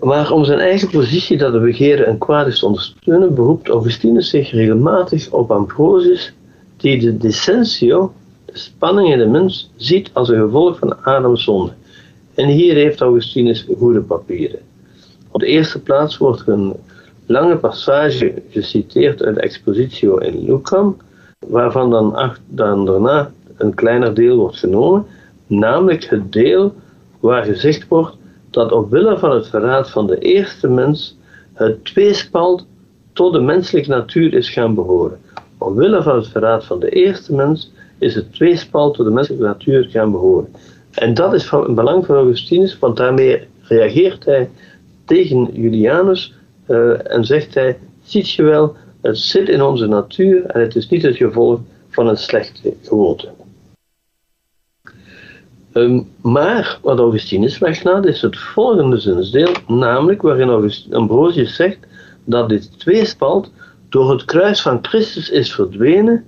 Maar 0.00 0.32
om 0.32 0.44
zijn 0.44 0.58
eigen 0.58 0.90
positie 0.90 1.36
dat 1.38 1.52
de 1.52 1.60
begeren 1.60 2.08
een 2.08 2.18
kwaad 2.18 2.46
is 2.46 2.58
te 2.58 2.66
ondersteunen, 2.66 3.34
beroept 3.34 3.68
Augustinus 3.68 4.28
zich 4.28 4.50
regelmatig 4.50 5.30
op 5.30 5.50
Ambrosius, 5.50 6.32
die 6.76 6.98
de 6.98 7.16
decensio, 7.16 8.12
de 8.44 8.58
spanning 8.58 9.12
in 9.12 9.18
de 9.18 9.26
mens, 9.26 9.70
ziet 9.76 10.10
als 10.12 10.28
een 10.28 10.40
gevolg 10.40 10.78
van 10.78 11.04
Adams 11.04 11.44
zonde. 11.44 11.72
En 12.34 12.48
hier 12.48 12.74
heeft 12.74 13.00
Augustinus 13.00 13.66
goede 13.78 14.00
papieren. 14.00 14.58
Op 15.30 15.40
de 15.40 15.46
eerste 15.46 15.80
plaats 15.80 16.18
wordt 16.18 16.40
er 16.40 16.48
een 16.48 16.74
lange 17.26 17.56
passage 17.56 18.42
geciteerd 18.50 19.22
uit 19.22 19.38
Expositio 19.38 20.16
in 20.16 20.44
Lucam, 20.44 20.96
waarvan 21.38 21.90
dan, 21.90 22.32
dan 22.46 22.84
daarna 22.84 23.32
een 23.56 23.74
kleiner 23.74 24.14
deel 24.14 24.36
wordt 24.36 24.58
genomen, 24.58 25.06
namelijk 25.46 26.04
het 26.04 26.32
deel 26.32 26.74
waar 27.20 27.44
gezegd 27.44 27.88
wordt 27.88 28.16
dat 28.50 28.72
omwille 28.72 29.18
van 29.18 29.30
het 29.30 29.48
verraad 29.48 29.90
van 29.90 30.06
de 30.06 30.18
eerste 30.18 30.68
mens 30.68 31.16
het 31.52 31.84
tweespalt 31.84 32.66
tot 33.12 33.32
de 33.32 33.40
menselijke 33.40 33.90
natuur 33.90 34.34
is 34.34 34.50
gaan 34.50 34.74
behoren. 34.74 35.18
Omwille 35.58 36.02
van 36.02 36.16
het 36.16 36.28
verraad 36.28 36.64
van 36.64 36.80
de 36.80 36.88
eerste 36.88 37.34
mens 37.34 37.72
is 37.98 38.14
het 38.14 38.32
tweespalt 38.32 38.94
tot 38.94 39.06
de 39.06 39.12
menselijke 39.12 39.46
natuur 39.46 39.84
gaan 39.84 40.10
behoren. 40.10 40.48
En 40.94 41.14
dat 41.14 41.34
is 41.34 41.46
van 41.46 41.74
belang 41.74 42.06
voor 42.06 42.16
Augustinus, 42.16 42.78
want 42.78 42.96
daarmee 42.96 43.48
reageert 43.60 44.24
hij 44.24 44.50
tegen 45.04 45.48
Julianus 45.52 46.34
uh, 46.68 47.12
en 47.12 47.24
zegt 47.24 47.54
hij: 47.54 47.78
Ziet 48.02 48.30
je 48.30 48.42
wel, 48.42 48.76
het 49.00 49.18
zit 49.18 49.48
in 49.48 49.62
onze 49.62 49.86
natuur 49.86 50.44
en 50.44 50.60
het 50.60 50.76
is 50.76 50.88
niet 50.88 51.02
het 51.02 51.16
gevolg 51.16 51.60
van 51.88 52.08
een 52.08 52.16
slechte 52.16 52.74
gewoonte. 52.82 53.28
Um, 55.76 56.08
maar 56.22 56.78
wat 56.82 56.98
Augustinus 56.98 57.58
weglaat 57.58 58.06
is 58.06 58.22
het 58.22 58.38
volgende 58.38 58.98
zinsdeel, 58.98 59.52
namelijk 59.66 60.22
waarin 60.22 60.72
Ambrosius 60.90 61.56
zegt 61.56 61.78
dat 62.24 62.48
dit 62.48 62.78
tweespalt 62.78 63.50
door 63.88 64.10
het 64.10 64.24
kruis 64.24 64.62
van 64.62 64.78
Christus 64.82 65.30
is 65.30 65.54
verdwenen 65.54 66.24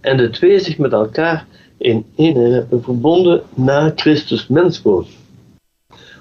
en 0.00 0.16
de 0.16 0.30
twee 0.30 0.58
zich 0.58 0.78
met 0.78 0.92
elkaar 0.92 1.46
in 1.76 2.04
één 2.16 2.68
verbonden 2.82 3.42
na 3.54 3.92
Christus 3.94 4.46
mens. 4.46 4.82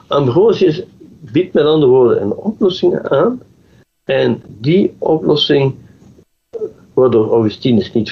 Ambrosius 0.07 0.83
biedt 1.31 1.53
met 1.53 1.65
andere 1.65 1.91
woorden 1.91 2.21
een 2.21 2.33
oplossing 2.35 3.09
aan 3.09 3.41
en 4.03 4.41
die 4.47 4.95
oplossing 4.97 5.75
wordt 6.93 7.13
door 7.13 7.31
Augustinus 7.31 7.93
niet 7.93 8.11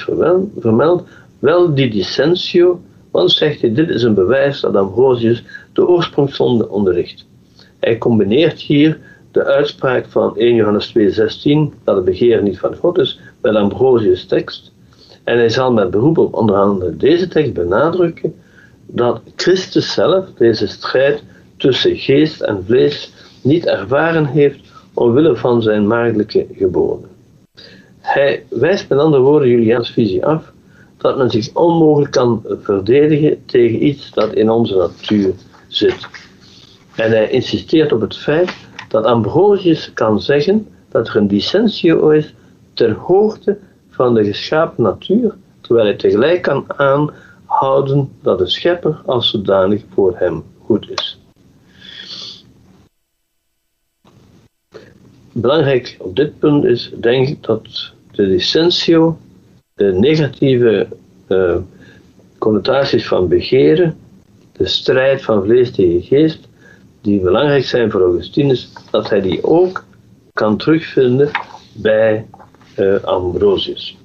vermeld, 0.58 1.08
wel 1.38 1.74
die 1.74 1.90
dissentio 1.90 2.80
want 3.16 3.32
zegt 3.32 3.60
hij, 3.60 3.72
dit 3.72 3.88
is 3.88 4.02
een 4.02 4.14
bewijs 4.14 4.60
dat 4.60 4.76
Ambrosius 4.76 5.44
de 5.72 5.88
oorsprongszonde 5.88 6.68
onderricht. 6.68 7.26
Hij 7.80 7.98
combineert 7.98 8.60
hier 8.60 8.98
de 9.30 9.44
uitspraak 9.44 10.06
van 10.08 10.36
1 10.36 10.54
Johannes 10.54 10.92
2,16, 10.98 11.84
dat 11.84 11.96
het 11.96 12.04
begeer 12.04 12.42
niet 12.42 12.58
van 12.58 12.76
God 12.76 12.98
is, 12.98 13.20
met 13.40 13.54
Ambrosius' 13.54 14.26
tekst. 14.26 14.72
En 15.24 15.36
hij 15.36 15.48
zal 15.48 15.72
met 15.72 15.90
beroep 15.90 16.18
op 16.18 16.34
onder 16.34 16.56
andere 16.56 16.96
deze 16.96 17.28
tekst 17.28 17.52
benadrukken 17.52 18.34
dat 18.86 19.20
Christus 19.36 19.92
zelf 19.92 20.24
deze 20.38 20.66
strijd 20.66 21.22
tussen 21.56 21.96
geest 21.96 22.40
en 22.40 22.64
vlees 22.66 23.12
niet 23.42 23.66
ervaren 23.66 24.26
heeft 24.26 24.60
omwille 24.94 25.36
van 25.36 25.62
zijn 25.62 25.86
maagdelijke 25.86 26.46
geboren. 26.52 27.08
Hij 27.98 28.44
wijst 28.48 28.88
met 28.88 28.98
andere 28.98 29.22
woorden 29.22 29.48
Julians 29.48 29.90
visie 29.90 30.26
af 30.26 30.54
dat 30.96 31.16
men 31.16 31.30
zich 31.30 31.54
onmogelijk 31.54 32.12
kan 32.12 32.42
verdedigen 32.62 33.44
tegen 33.46 33.86
iets 33.86 34.10
dat 34.10 34.32
in 34.32 34.50
onze 34.50 34.76
natuur 34.76 35.34
zit. 35.68 36.08
En 36.94 37.10
hij 37.10 37.30
insisteert 37.30 37.92
op 37.92 38.00
het 38.00 38.16
feit 38.16 38.54
dat 38.88 39.04
Ambrosius 39.04 39.92
kan 39.92 40.20
zeggen 40.20 40.68
dat 40.88 41.08
er 41.08 41.16
een 41.16 41.28
dissentio 41.28 42.10
is 42.10 42.34
ter 42.74 42.92
hoogte 42.92 43.58
van 43.90 44.14
de 44.14 44.24
geschapen 44.24 44.82
natuur, 44.82 45.34
terwijl 45.60 45.86
hij 45.86 45.96
tegelijk 45.96 46.42
kan 46.42 46.64
aanhouden 46.76 48.12
dat 48.22 48.38
de 48.38 48.46
schepper 48.46 49.02
als 49.06 49.30
zodanig 49.30 49.82
voor 49.94 50.18
hem 50.18 50.44
goed 50.64 50.90
is. 50.90 51.20
Belangrijk 55.32 55.96
op 55.98 56.16
dit 56.16 56.38
punt 56.38 56.64
is, 56.64 56.92
denk 57.00 57.28
ik, 57.28 57.42
dat 57.42 57.92
de 58.12 58.26
dissentio 58.26 59.18
de 59.76 59.92
negatieve 59.92 60.86
uh, 61.28 61.56
connotaties 62.38 63.08
van 63.08 63.28
begeren, 63.28 63.96
de 64.52 64.66
strijd 64.66 65.22
van 65.22 65.44
vlees 65.44 65.70
tegen 65.70 66.02
geest, 66.02 66.48
die 67.00 67.20
belangrijk 67.20 67.64
zijn 67.64 67.90
voor 67.90 68.00
Augustinus, 68.00 68.72
dat 68.90 69.10
hij 69.10 69.20
die 69.20 69.44
ook 69.44 69.84
kan 70.32 70.56
terugvinden 70.56 71.30
bij 71.72 72.26
uh, 72.78 73.04
Ambrosius. 73.04 73.96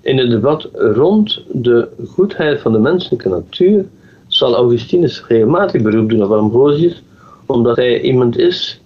In 0.00 0.18
het 0.18 0.30
debat 0.30 0.68
rond 0.72 1.42
de 1.52 1.88
goedheid 2.06 2.60
van 2.60 2.72
de 2.72 2.78
menselijke 2.78 3.28
natuur 3.28 3.84
zal 4.26 4.54
Augustinus 4.54 5.24
regelmatig 5.28 5.82
beroep 5.82 6.08
doen 6.08 6.24
op 6.24 6.30
Ambrosius, 6.30 7.02
omdat 7.46 7.76
hij 7.76 8.00
iemand 8.00 8.38
is 8.38 8.80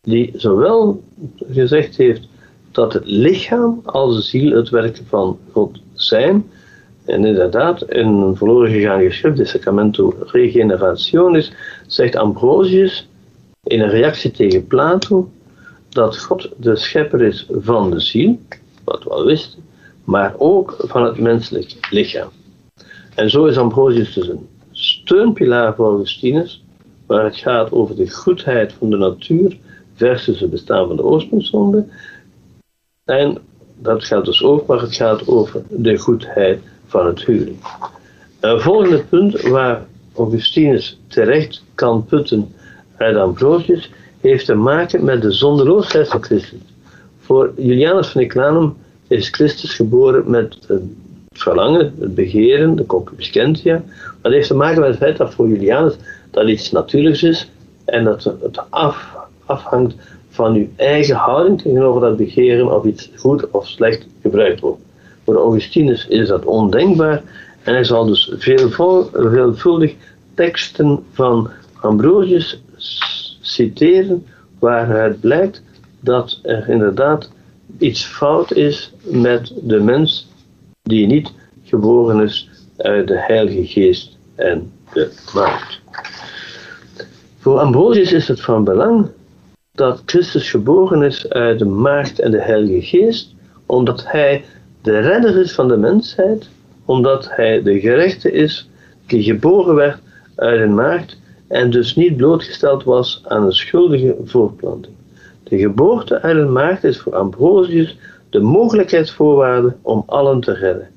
die 0.00 0.32
zowel 0.36 1.02
gezegd 1.50 1.96
heeft 1.96 2.28
dat 2.72 2.92
het 2.92 3.06
lichaam 3.06 3.80
als 3.84 4.16
de 4.16 4.22
ziel 4.22 4.56
het 4.56 4.68
werk 4.68 5.00
van 5.08 5.38
God 5.52 5.78
zijn. 5.94 6.50
En 7.04 7.24
inderdaad, 7.24 7.82
in 7.82 8.06
een 8.06 8.36
verloren 8.36 8.70
gegaan 8.70 9.02
geschrift, 9.02 9.36
de 9.36 9.44
Sacramento 9.44 10.14
Regenerationis, 10.26 11.52
zegt 11.86 12.16
Ambrosius 12.16 13.08
in 13.62 13.80
een 13.80 13.90
reactie 13.90 14.30
tegen 14.30 14.66
Plato 14.66 15.30
dat 15.88 16.18
God 16.18 16.48
de 16.56 16.76
schepper 16.76 17.22
is 17.22 17.46
van 17.50 17.90
de 17.90 18.00
ziel, 18.00 18.38
wat 18.84 19.04
we 19.04 19.10
al 19.10 19.24
wisten, 19.24 19.62
maar 20.04 20.34
ook 20.38 20.74
van 20.78 21.04
het 21.04 21.18
menselijk 21.18 21.88
lichaam. 21.90 22.28
En 23.14 23.30
zo 23.30 23.44
is 23.44 23.58
Ambrosius 23.58 24.14
dus 24.14 24.28
een 24.28 24.48
steunpilaar 24.72 25.74
voor 25.74 25.86
Augustinus, 25.86 26.64
waar 27.06 27.24
het 27.24 27.36
gaat 27.36 27.72
over 27.72 27.96
de 27.96 28.10
goedheid 28.10 28.72
van 28.72 28.90
de 28.90 28.96
natuur 28.96 29.56
versus 29.94 30.40
het 30.40 30.50
bestaan 30.50 30.86
van 30.86 30.96
de 30.96 31.04
oorsprongszonde. 31.04 31.86
En 33.10 33.38
dat 33.78 34.04
gaat 34.04 34.24
dus 34.24 34.42
ook, 34.42 34.66
maar 34.66 34.80
het 34.80 34.94
gaat 34.94 35.28
over 35.28 35.62
de 35.68 35.98
goedheid 35.98 36.60
van 36.86 37.06
het 37.06 37.24
huwelijk. 37.24 37.64
Een 38.40 38.60
volgende 38.60 39.04
punt 39.04 39.40
waar 39.40 39.86
Augustinus 40.16 41.00
terecht 41.06 41.62
kan 41.74 42.04
putten 42.04 42.54
uit 42.96 43.16
Ambrosius 43.16 43.90
heeft 44.20 44.46
te 44.46 44.54
maken 44.54 45.04
met 45.04 45.22
de 45.22 45.32
zondeloosheid 45.32 46.08
van 46.08 46.22
Christus. 46.22 46.58
Voor 47.20 47.52
Julianus 47.56 48.08
van 48.08 48.20
Eclanum 48.20 48.76
is 49.08 49.28
Christus 49.28 49.74
geboren 49.74 50.30
met 50.30 50.56
het 50.66 50.82
verlangen, 51.32 51.94
het 52.00 52.14
begeren, 52.14 52.76
de 52.76 52.86
concupiscentia. 52.86 53.74
Maar 53.74 54.16
dat 54.22 54.32
heeft 54.32 54.48
te 54.48 54.54
maken 54.54 54.80
met 54.80 54.88
het 54.88 54.98
feit 54.98 55.16
dat 55.16 55.34
voor 55.34 55.48
Julianus 55.48 55.94
dat 56.30 56.48
iets 56.48 56.70
natuurlijks 56.70 57.22
is 57.22 57.50
en 57.84 58.04
dat 58.04 58.24
het 58.24 58.60
af, 58.70 59.16
afhangt 59.46 59.94
van 60.30 60.54
uw 60.54 60.68
eigen 60.76 61.16
houding 61.16 61.62
tegenover 61.62 62.00
dat 62.00 62.16
begeren 62.16 62.76
of 62.76 62.84
iets 62.84 63.10
goed 63.16 63.50
of 63.50 63.66
slecht 63.66 64.06
gebruikt 64.22 64.60
wordt. 64.60 64.80
Voor 65.24 65.36
Augustinus 65.36 66.06
is 66.06 66.28
dat 66.28 66.44
ondenkbaar 66.44 67.22
en 67.62 67.72
hij 67.74 67.84
zal 67.84 68.06
dus 68.06 68.32
veelvuldig 68.36 69.94
teksten 70.34 71.04
van 71.12 71.50
Ambrosius 71.80 72.62
citeren 73.40 74.26
waaruit 74.58 75.20
blijkt 75.20 75.62
dat 76.00 76.38
er 76.42 76.68
inderdaad 76.68 77.30
iets 77.78 78.04
fout 78.04 78.52
is 78.52 78.92
met 79.02 79.52
de 79.62 79.80
mens 79.80 80.28
die 80.82 81.06
niet 81.06 81.32
geboren 81.64 82.20
is 82.20 82.48
uit 82.76 83.08
de 83.08 83.18
Heilige 83.18 83.66
Geest 83.66 84.16
en 84.34 84.72
de 84.92 85.12
maagd. 85.34 85.80
Voor 87.38 87.58
Ambrosius 87.58 88.12
is 88.12 88.28
het 88.28 88.40
van 88.40 88.64
belang 88.64 89.08
dat 89.72 90.02
Christus 90.06 90.50
geboren 90.50 91.02
is 91.02 91.28
uit 91.28 91.58
de 91.58 91.64
maagd 91.64 92.18
en 92.18 92.30
de 92.30 92.42
Heilige 92.42 92.86
Geest, 92.86 93.34
omdat 93.66 94.04
hij 94.06 94.44
de 94.82 94.98
redder 94.98 95.40
is 95.40 95.52
van 95.52 95.68
de 95.68 95.76
mensheid, 95.76 96.48
omdat 96.84 97.28
hij 97.30 97.62
de 97.62 97.80
gerechte 97.80 98.32
is 98.32 98.68
die 99.06 99.22
geboren 99.22 99.74
werd 99.74 99.98
uit 100.36 100.60
een 100.60 100.74
maagd 100.74 101.20
en 101.48 101.70
dus 101.70 101.96
niet 101.96 102.16
blootgesteld 102.16 102.84
was 102.84 103.22
aan 103.26 103.44
een 103.44 103.52
schuldige 103.52 104.16
voortplanting. 104.24 104.94
De 105.42 105.58
geboorte 105.58 106.20
uit 106.20 106.36
een 106.36 106.52
maagd 106.52 106.84
is 106.84 107.00
voor 107.00 107.14
Ambrosius 107.14 107.98
de 108.30 108.40
mogelijkheidsvoorwaarde 108.40 109.76
om 109.82 110.02
allen 110.06 110.40
te 110.40 110.52
redden. 110.52 110.88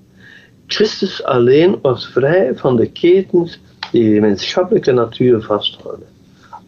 Christus 0.67 1.23
alleen 1.23 1.79
was 1.81 2.07
vrij 2.07 2.55
van 2.55 2.75
de 2.75 2.91
ketens 2.91 3.59
die 3.91 4.13
de 4.13 4.19
menschappelijke 4.19 4.91
natuur 4.91 5.41
vasthouden. 5.41 6.12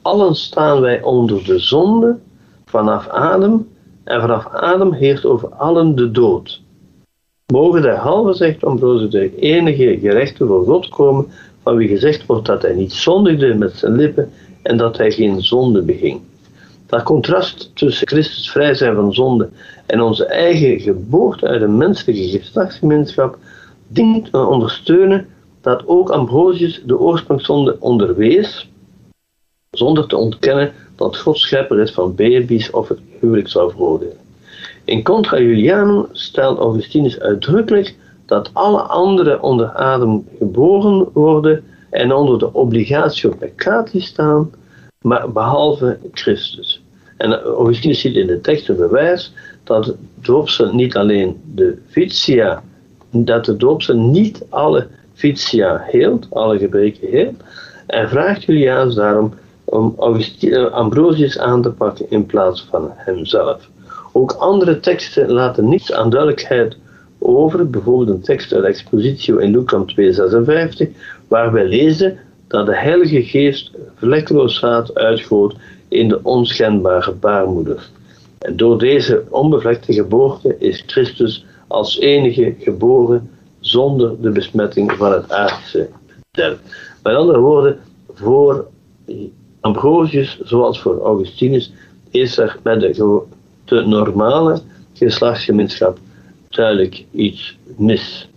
Allen 0.05 0.35
staan 0.35 0.81
wij 0.81 1.01
onder 1.01 1.43
de 1.43 1.59
zonde 1.59 2.17
vanaf 2.65 3.07
Adam 3.07 3.67
en 4.03 4.21
vanaf 4.21 4.45
Adam 4.45 4.93
heert 4.93 5.25
over 5.25 5.49
allen 5.49 5.95
de 5.95 6.11
dood. 6.11 6.61
Mogen 7.45 7.81
derhalve, 7.81 8.33
zegt 8.33 8.63
Ambrosius, 8.63 9.11
de 9.11 9.35
enige 9.35 9.97
gerechte 9.99 10.45
voor 10.45 10.65
God 10.65 10.89
komen, 10.89 11.27
van 11.63 11.75
wie 11.75 11.87
gezegd 11.87 12.25
wordt 12.25 12.45
dat 12.45 12.61
hij 12.61 12.73
niet 12.73 12.93
zondigde 12.93 13.53
met 13.53 13.73
zijn 13.73 13.95
lippen 13.95 14.31
en 14.61 14.77
dat 14.77 14.97
hij 14.97 15.11
geen 15.11 15.41
zonde 15.41 15.81
beging. 15.81 16.21
Dat 16.85 17.03
contrast 17.03 17.71
tussen 17.75 18.07
Christus 18.07 18.51
vrij 18.51 18.73
zijn 18.73 18.95
van 18.95 19.13
zonde 19.13 19.49
en 19.85 20.01
onze 20.01 20.25
eigen 20.25 20.79
geboorte 20.79 21.47
uit 21.47 21.61
een 21.61 21.77
menselijke 21.77 22.39
geslachtsgemeenschap 22.39 23.37
dient 23.87 24.31
te 24.31 24.37
ondersteunen 24.37 25.27
dat 25.61 25.87
ook 25.87 26.09
Ambrosius 26.09 26.81
de 26.85 26.99
oorsprongszonde 26.99 27.77
onderwees, 27.79 28.69
zonder 29.77 30.07
te 30.07 30.17
ontkennen 30.17 30.73
dat 30.95 31.17
God 31.17 31.37
schepper 31.37 31.79
is 31.79 31.91
van 31.91 32.15
baby's 32.15 32.73
of 32.73 32.87
het 32.87 32.99
huwelijk 33.19 33.47
zou 33.47 33.71
veroordelen. 33.71 34.17
In 34.83 35.03
contra 35.03 35.39
Julianum 35.39 36.05
stelt 36.11 36.59
Augustinus 36.59 37.19
uitdrukkelijk 37.19 37.95
dat 38.25 38.49
alle 38.53 38.81
anderen 38.81 39.41
onder 39.41 39.67
Adam 39.67 40.27
geboren 40.37 41.09
worden 41.13 41.63
en 41.89 42.13
onder 42.13 42.39
de 42.39 42.53
obligatio 42.53 43.33
peccati 43.39 44.01
staan, 44.01 44.51
maar 45.01 45.31
behalve 45.31 45.97
Christus. 46.11 46.83
En 47.17 47.41
Augustinus 47.41 47.99
ziet 47.99 48.15
in 48.15 48.27
de 48.27 48.41
tekst 48.41 48.69
een 48.69 48.75
bewijs 48.75 49.33
dat 49.63 49.95
doopsel 50.21 50.73
niet 50.73 50.95
alleen 50.95 51.41
de 51.53 51.77
vitia, 51.87 52.63
dat 53.09 53.45
de 53.45 53.57
doopsel 53.57 53.97
niet 53.97 54.45
alle 54.49 54.87
vitia 55.13 55.83
heelt, 55.87 56.27
alle 56.29 56.57
gebreken 56.57 57.09
heelt, 57.09 57.35
en 57.87 58.09
vraagt 58.09 58.43
Julianus 58.43 58.95
daarom 58.95 59.33
om 59.65 59.95
eh, 59.97 60.71
Ambrosius 60.71 61.39
aan 61.39 61.61
te 61.61 61.71
pakken 61.71 62.05
in 62.09 62.25
plaats 62.25 62.67
van 62.69 62.91
hemzelf. 62.95 63.69
Ook 64.11 64.31
andere 64.31 64.79
teksten 64.79 65.31
laten 65.31 65.69
niets 65.69 65.93
aan 65.93 66.09
duidelijkheid 66.09 66.77
over, 67.19 67.69
bijvoorbeeld 67.69 68.09
een 68.09 68.21
tekst 68.21 68.53
uit 68.53 68.63
Expositio 68.63 69.37
in 69.37 69.51
Lucam 69.51 69.85
256, 69.87 70.87
waar 71.27 71.51
wij 71.51 71.67
lezen 71.67 72.17
dat 72.47 72.65
de 72.65 72.75
Heilige 72.75 73.23
Geest 73.23 73.71
vlekkeloos 73.95 74.59
zaad 74.59 74.95
uitgoot 74.95 75.55
in 75.87 76.07
de 76.07 76.19
onschendbare 76.23 77.11
baarmoeder. 77.11 77.89
En 78.39 78.55
door 78.55 78.79
deze 78.79 79.23
onbevlekte 79.29 79.93
geboorte 79.93 80.55
is 80.59 80.83
Christus 80.85 81.45
als 81.67 81.99
enige 81.99 82.55
geboren 82.59 83.29
zonder 83.59 84.21
de 84.21 84.29
besmetting 84.29 84.91
van 84.91 85.11
het 85.11 85.31
aardse 85.31 85.89
derf. 86.31 86.57
Met 87.03 87.15
andere 87.15 87.39
woorden, 87.39 87.79
voor 88.13 88.67
Ambrosius, 89.65 90.39
zoals 90.43 90.81
voor 90.81 91.01
Augustinus, 91.01 91.71
is 92.09 92.37
er 92.37 92.59
met 92.63 92.79
de, 92.79 93.21
de 93.65 93.85
normale 93.85 94.61
geslachtsgemeenschap 94.93 95.97
duidelijk 96.49 97.05
iets 97.11 97.57
mis. 97.77 98.29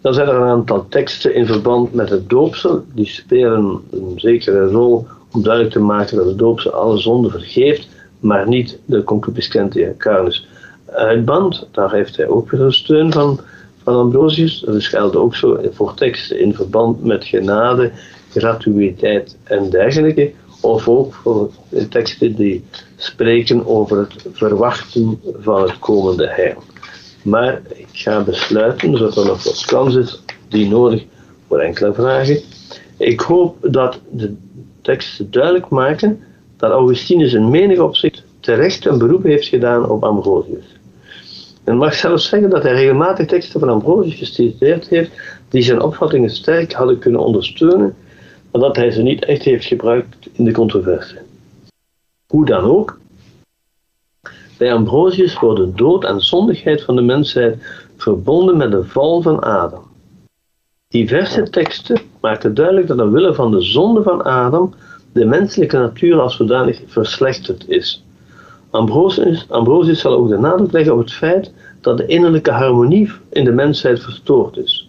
Dan 0.00 0.14
zijn 0.14 0.28
er 0.28 0.34
een 0.34 0.48
aantal 0.48 0.86
teksten 0.88 1.34
in 1.34 1.46
verband 1.46 1.92
met 1.94 2.10
het 2.10 2.28
doopsel, 2.30 2.84
die 2.94 3.06
spelen 3.06 3.80
een 3.90 4.12
zekere 4.16 4.66
rol 4.66 5.06
om 5.32 5.42
duidelijk 5.42 5.74
te 5.74 5.80
maken 5.80 6.16
dat 6.16 6.26
het 6.26 6.38
doopsel 6.38 6.70
alle 6.70 6.98
zonden 6.98 7.30
vergeeft, 7.30 7.88
maar 8.20 8.48
niet 8.48 8.78
de 8.84 9.04
concupiscentia 9.04 9.92
carnis 9.98 10.46
uitband. 10.86 11.68
Daar 11.70 11.92
heeft 11.92 12.16
hij 12.16 12.28
ook 12.28 12.50
weer 12.50 12.60
een 12.60 12.72
steun 12.72 13.12
van, 13.12 13.40
van 13.82 13.94
Ambrosius. 13.94 14.60
Dat 14.60 14.84
geldt 14.84 15.16
ook 15.16 15.34
zo 15.34 15.60
voor 15.72 15.94
teksten 15.94 16.40
in 16.40 16.54
verband 16.54 17.04
met 17.04 17.24
genade, 17.24 17.90
gratuïteit 18.34 19.36
en 19.44 19.70
dergelijke. 19.70 20.32
Of 20.60 20.88
ook 20.88 21.14
voor 21.14 21.50
teksten 21.88 22.34
die 22.34 22.64
spreken 22.96 23.66
over 23.66 23.98
het 23.98 24.26
verwachten 24.32 25.20
van 25.38 25.62
het 25.62 25.78
komende 25.78 26.28
heil. 26.28 26.62
Maar 27.22 27.60
ik 27.74 27.88
ga 27.92 28.22
besluiten, 28.22 28.96
zodat 28.96 29.16
er 29.16 29.26
nog 29.26 29.44
wat 29.44 29.64
kans 29.64 29.94
is 29.94 30.22
die 30.48 30.68
nodig 30.68 31.04
voor 31.48 31.58
enkele 31.58 31.94
vragen. 31.94 32.40
Ik 32.96 33.20
hoop 33.20 33.56
dat 33.60 34.00
de 34.10 34.34
teksten 34.82 35.30
duidelijk 35.30 35.68
maken 35.68 36.20
dat 36.56 36.70
Augustinus 36.70 37.32
in 37.32 37.50
menig 37.50 37.78
opzicht 37.78 38.24
terecht 38.40 38.86
een 38.86 38.98
beroep 38.98 39.22
heeft 39.22 39.46
gedaan 39.46 39.88
op 39.88 40.04
Ambrosius. 40.04 40.64
Men 41.64 41.76
mag 41.76 41.94
zelfs 41.94 42.28
zeggen 42.28 42.50
dat 42.50 42.62
hij 42.62 42.72
regelmatig 42.72 43.26
teksten 43.26 43.60
van 43.60 43.68
Ambrosius 43.68 44.14
geciteerd 44.14 44.88
heeft 44.88 45.10
die 45.48 45.62
zijn 45.62 45.82
opvattingen 45.82 46.30
sterk 46.30 46.72
hadden 46.72 46.98
kunnen 46.98 47.20
ondersteunen, 47.20 47.94
maar 48.54 48.62
dat 48.62 48.76
hij 48.76 48.90
ze 48.90 49.02
niet 49.02 49.24
echt 49.24 49.42
heeft 49.42 49.64
gebruikt 49.64 50.28
in 50.32 50.44
de 50.44 50.52
controverse. 50.52 51.18
Hoe 52.26 52.44
dan 52.44 52.62
ook, 52.64 52.98
bij 54.58 54.72
Ambrosius 54.74 55.38
worden 55.38 55.76
dood 55.76 56.04
en 56.04 56.20
zondigheid 56.20 56.82
van 56.82 56.96
de 56.96 57.02
mensheid 57.02 57.62
verbonden 57.96 58.56
met 58.56 58.70
de 58.70 58.84
val 58.84 59.22
van 59.22 59.40
Adam. 59.40 59.82
Diverse 60.88 61.50
teksten 61.50 62.00
maken 62.20 62.54
duidelijk 62.54 62.86
dat 62.86 63.00
omwille 63.00 63.34
van 63.34 63.50
de 63.50 63.60
zonde 63.60 64.02
van 64.02 64.22
Adam 64.22 64.74
de 65.12 65.24
menselijke 65.24 65.78
natuur 65.78 66.20
als 66.20 66.36
zodanig 66.36 66.80
verslechterd 66.86 67.68
is. 67.68 68.04
Ambrosius, 68.70 69.46
Ambrosius 69.48 70.00
zal 70.00 70.14
ook 70.14 70.28
de 70.28 70.38
nadruk 70.38 70.72
leggen 70.72 70.92
op 70.92 70.98
het 70.98 71.12
feit 71.12 71.52
dat 71.80 71.96
de 71.96 72.06
innerlijke 72.06 72.50
harmonie 72.50 73.12
in 73.30 73.44
de 73.44 73.52
mensheid 73.52 74.02
verstoord 74.02 74.56
is. 74.56 74.88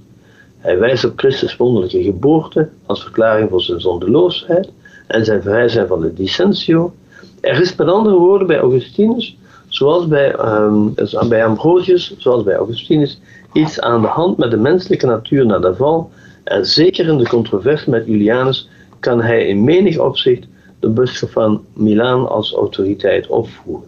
Hij 0.65 0.79
wijst 0.79 1.05
op 1.05 1.13
Christus 1.15 1.57
wonderlijke 1.57 2.03
geboorte 2.03 2.69
als 2.85 3.01
verklaring 3.03 3.49
voor 3.49 3.61
zijn 3.61 3.81
zondeloosheid 3.81 4.69
en 5.07 5.25
zijn 5.25 5.41
vrij 5.41 5.67
zijn 5.67 5.87
van 5.87 6.01
de 6.01 6.13
dissentio. 6.13 6.93
Er 7.41 7.61
is 7.61 7.75
met 7.75 7.87
andere 7.87 8.15
woorden 8.15 8.47
bij 8.47 8.59
Augustinus, 8.59 9.37
zoals 9.67 10.07
bij, 10.07 10.39
um, 10.39 10.93
bij 11.27 11.45
Ambrosius, 11.45 12.15
zoals 12.17 12.43
bij 12.43 12.55
Augustinus, 12.55 13.19
iets 13.53 13.79
aan 13.79 14.01
de 14.01 14.07
hand 14.07 14.37
met 14.37 14.51
de 14.51 14.57
menselijke 14.57 15.05
natuur 15.05 15.45
na 15.45 15.59
de 15.59 15.75
val. 15.75 16.11
En 16.43 16.65
zeker 16.65 17.07
in 17.07 17.17
de 17.17 17.27
controverse 17.27 17.89
met 17.89 18.05
Julianus 18.05 18.69
kan 18.99 19.21
hij 19.21 19.47
in 19.47 19.63
menig 19.63 19.97
opzicht 19.97 20.45
de 20.79 20.89
bisschop 20.89 21.29
van 21.29 21.63
Milaan 21.73 22.29
als 22.29 22.53
autoriteit 22.53 23.27
opvoeren. 23.27 23.87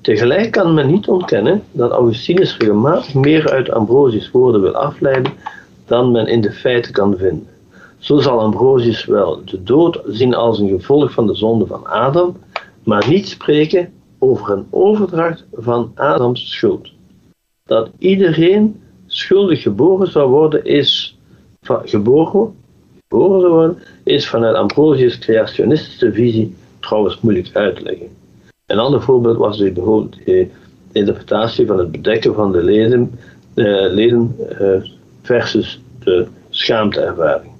Tegelijk 0.00 0.50
kan 0.50 0.74
men 0.74 0.86
niet 0.86 1.08
ontkennen 1.08 1.62
dat 1.72 1.90
Augustinus 1.90 2.56
regelmatig 2.56 3.14
meer 3.14 3.50
uit 3.50 3.70
Ambrosius 3.70 4.30
woorden 4.30 4.60
wil 4.60 4.74
afleiden 4.74 5.32
dan 5.86 6.10
men 6.10 6.26
in 6.26 6.40
de 6.40 6.52
feiten 6.52 6.92
kan 6.92 7.16
vinden. 7.16 7.48
Zo 7.98 8.18
zal 8.18 8.40
Ambrosius 8.40 9.04
wel 9.04 9.44
de 9.44 9.62
dood 9.62 10.00
zien 10.06 10.34
als 10.34 10.58
een 10.58 10.68
gevolg 10.68 11.12
van 11.12 11.26
de 11.26 11.34
zonde 11.34 11.66
van 11.66 11.86
Adam, 11.86 12.36
maar 12.84 13.08
niet 13.08 13.28
spreken 13.28 13.92
over 14.18 14.50
een 14.50 14.66
overdracht 14.70 15.44
van 15.52 15.92
Adams 15.94 16.50
schuld. 16.50 16.90
Dat 17.64 17.90
iedereen 17.98 18.80
schuldig 19.06 19.62
geboren 19.62 20.10
zou 20.10 20.30
worden, 20.30 20.64
is 20.64 21.18
geboren, 21.62 22.54
geboren 23.08 23.40
zou 23.40 23.52
worden, 23.52 23.78
is 24.02 24.28
vanuit 24.28 24.56
Ambrosius' 24.56 25.18
creationistische 25.18 26.12
visie 26.12 26.54
trouwens 26.80 27.20
moeilijk 27.20 27.50
uit 27.52 27.76
te 27.76 27.82
leggen. 27.82 28.08
Een 28.66 28.78
ander 28.78 29.02
voorbeeld 29.02 29.36
was 29.36 29.58
bijvoorbeeld 29.58 30.16
de 30.24 30.48
interpretatie 30.92 31.66
van 31.66 31.78
het 31.78 31.90
bedekken 31.90 32.34
van 32.34 32.52
de 32.52 32.62
leden, 32.62 33.18
eh, 33.54 34.74
eh, 34.74 34.82
versus 35.26 35.80
de 35.98 36.26
schaamteervaring. 36.50 37.52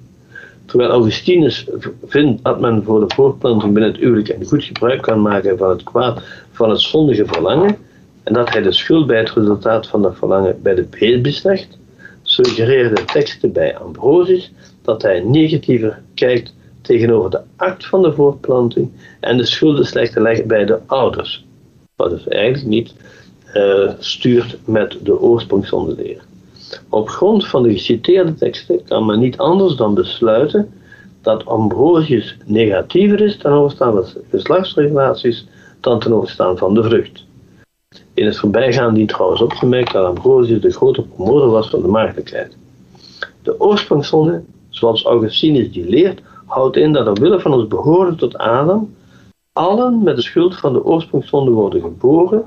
Terwijl 0.65 0.89
Augustinus 0.89 1.67
vindt 2.05 2.43
dat 2.43 2.59
men 2.59 2.83
voor 2.83 3.07
de 3.07 3.15
voortplanting 3.15 3.73
binnen 3.73 3.91
het 3.91 4.01
huwelijk 4.01 4.29
een 4.29 4.45
goed 4.45 4.63
gebruik 4.63 5.01
kan 5.01 5.21
maken 5.21 5.57
van 5.57 5.69
het 5.69 5.83
kwaad 5.83 6.21
van 6.51 6.69
het 6.69 6.79
zondige 6.79 7.25
verlangen, 7.25 7.77
en 8.23 8.33
dat 8.33 8.49
hij 8.49 8.61
de 8.61 8.71
schuld 8.71 9.07
bij 9.07 9.17
het 9.17 9.31
resultaat 9.31 9.87
van 9.87 10.01
dat 10.01 10.17
verlangen 10.17 10.61
bij 10.61 10.75
de 10.75 10.87
baby 10.99 11.35
legt, 11.43 11.77
suggereerde 12.21 13.03
teksten 13.05 13.51
bij 13.51 13.77
Ambrosius 13.77 14.51
dat 14.81 15.01
hij 15.01 15.19
negatiever 15.19 16.01
kijkt 16.13 16.55
tegenover 16.81 17.29
de 17.29 17.41
act 17.55 17.85
van 17.85 18.01
de 18.01 18.13
voortplanting 18.13 18.91
en 19.19 19.37
de 19.37 19.45
schulden 19.45 19.85
slecht 19.85 20.13
te 20.13 20.21
leggen 20.21 20.47
bij 20.47 20.65
de 20.65 20.79
ouders. 20.85 21.45
Wat 21.95 22.09
dus 22.09 22.27
eigenlijk 22.27 22.65
niet 22.65 22.93
uh, 23.55 23.91
stuurt 23.99 24.57
met 24.65 24.97
de 25.03 25.19
oorsprongszondeleer. 25.19 26.21
Op 26.89 27.09
grond 27.09 27.47
van 27.47 27.63
de 27.63 27.71
geciteerde 27.71 28.33
teksten 28.33 28.83
kan 28.83 29.05
men 29.05 29.19
niet 29.19 29.37
anders 29.37 29.75
dan 29.75 29.93
besluiten 29.93 30.73
dat 31.21 31.45
Ambrosius 31.45 32.37
negatiever 32.45 33.21
is 33.21 33.37
ten 33.37 33.51
overstaan 33.51 33.93
van 33.93 34.05
geslachtsrelaties 34.29 35.47
dan 35.79 35.99
ten 35.99 36.13
overstaan 36.13 36.57
van 36.57 36.73
de 36.73 36.83
vrucht. 36.83 37.25
In 38.13 38.25
het 38.25 38.37
voorbijgaan 38.37 38.93
dient 38.93 39.09
trouwens 39.09 39.41
opgemerkt 39.41 39.91
dat 39.91 40.05
Ambrosius 40.05 40.61
de 40.61 40.71
grote 40.71 41.01
promotor 41.01 41.49
was 41.49 41.69
van 41.69 41.81
de 41.81 41.87
maagdelijkheid. 41.87 42.57
De 43.41 43.59
oorsprongszonde, 43.59 44.43
zoals 44.69 45.03
Augustinus 45.03 45.71
die 45.71 45.89
leert, 45.89 46.21
houdt 46.45 46.75
in 46.75 46.93
dat 46.93 47.07
omwille 47.07 47.39
van 47.39 47.53
ons 47.53 47.67
behoren 47.67 48.15
tot 48.15 48.37
Adam, 48.37 48.95
allen 49.53 50.03
met 50.03 50.15
de 50.15 50.21
schuld 50.21 50.55
van 50.55 50.73
de 50.73 50.83
oorsprongszonde 50.83 51.51
worden 51.51 51.81
geboren 51.81 52.43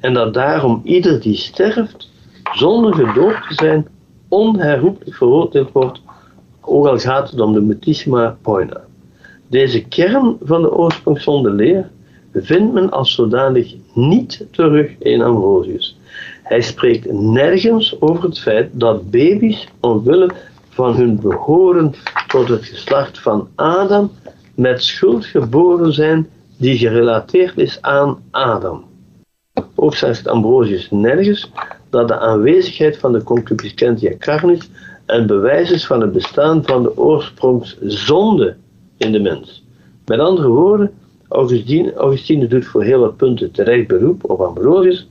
en 0.00 0.14
dat 0.14 0.34
daarom 0.34 0.80
ieder 0.84 1.20
die 1.20 1.36
sterft, 1.36 2.08
zonder 2.56 2.94
gedoopt 2.94 3.48
te 3.48 3.54
zijn, 3.54 3.86
onherroepelijk 4.28 5.16
veroordeeld 5.16 5.72
wordt, 5.72 6.00
ook 6.60 6.86
al 6.86 6.98
gaat 6.98 7.30
het 7.30 7.40
om 7.40 7.52
de 7.52 7.60
mutisima 7.60 8.36
poina. 8.42 8.80
Deze 9.48 9.84
kern 9.84 10.36
van 10.42 10.62
de 10.62 10.72
oorsprongszonde 10.72 11.50
leer 11.50 11.90
vindt 12.32 12.72
men 12.72 12.90
als 12.90 13.14
zodanig 13.14 13.74
niet 13.92 14.46
terug 14.50 14.98
in 14.98 15.22
Ambrosius. 15.22 15.98
Hij 16.42 16.60
spreekt 16.60 17.12
nergens 17.12 18.00
over 18.00 18.22
het 18.24 18.38
feit 18.38 18.68
dat 18.72 19.10
baby's 19.10 19.68
omwille 19.80 20.30
van 20.68 20.94
hun 20.94 21.20
behoren 21.20 21.94
tot 22.26 22.48
het 22.48 22.64
geslacht 22.64 23.18
van 23.18 23.48
Adam 23.54 24.10
met 24.54 24.82
schuld 24.82 25.24
geboren 25.24 25.92
zijn 25.92 26.28
die 26.56 26.78
gerelateerd 26.78 27.58
is 27.58 27.82
aan 27.82 28.22
Adam. 28.30 28.84
Ook 29.74 29.94
zegt 29.94 30.28
Ambrosius 30.28 30.90
nergens 30.90 31.50
dat 31.96 32.08
de 32.08 32.18
aanwezigheid 32.18 32.98
van 32.98 33.12
de 33.12 33.22
concupiscentia 33.22 34.12
carnis 34.18 34.70
een 35.06 35.26
bewijs 35.26 35.70
is 35.70 35.86
van 35.86 36.00
het 36.00 36.12
bestaan 36.12 36.64
van 36.64 36.82
de 36.82 36.96
oorsprongszonde 36.96 38.56
in 38.96 39.12
de 39.12 39.20
mens. 39.20 39.64
Met 40.06 40.18
andere 40.18 40.48
woorden, 40.48 40.92
Augustine, 41.28 42.46
doet 42.46 42.66
voor 42.66 42.82
heel 42.82 43.00
wat 43.00 43.16
punten 43.16 43.50
terecht 43.50 43.86
beroep 43.86 44.30
op 44.30 44.40
Ambrosius, 44.40 45.08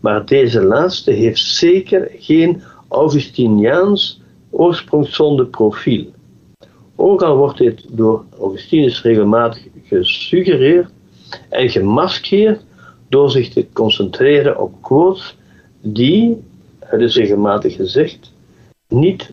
maar 0.00 0.26
deze 0.26 0.62
laatste 0.62 1.10
heeft 1.10 1.40
zeker 1.40 2.10
geen 2.18 2.62
Augustiniaans 2.88 4.20
oorsprongszonde 4.50 5.46
profiel. 5.46 6.06
Ook 6.96 7.22
al 7.22 7.36
wordt 7.36 7.58
dit 7.58 7.84
door 7.90 8.24
Augustinus 8.40 9.02
regelmatig 9.02 9.62
gesuggereerd 9.84 10.90
en 11.48 11.70
gemaskeerd 11.70 12.64
door 13.08 13.30
zich 13.30 13.48
te 13.48 13.66
concentreren 13.72 14.60
op 14.60 14.82
quotes 14.82 15.36
die, 15.80 16.42
het 16.78 17.00
is 17.00 17.16
regelmatig 17.16 17.74
gezegd, 17.74 18.32
niet 18.88 19.30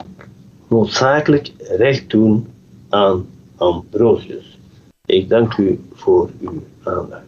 noodzakelijk 0.68 1.52
recht 1.58 2.10
doen 2.10 2.48
aan 2.89 3.26
Ambrosius. 3.56 4.58
Ik 5.06 5.30
dank 5.30 5.58
u 5.58 5.80
voor 5.93 6.30
uw 6.41 6.64
aandacht. 6.84 7.24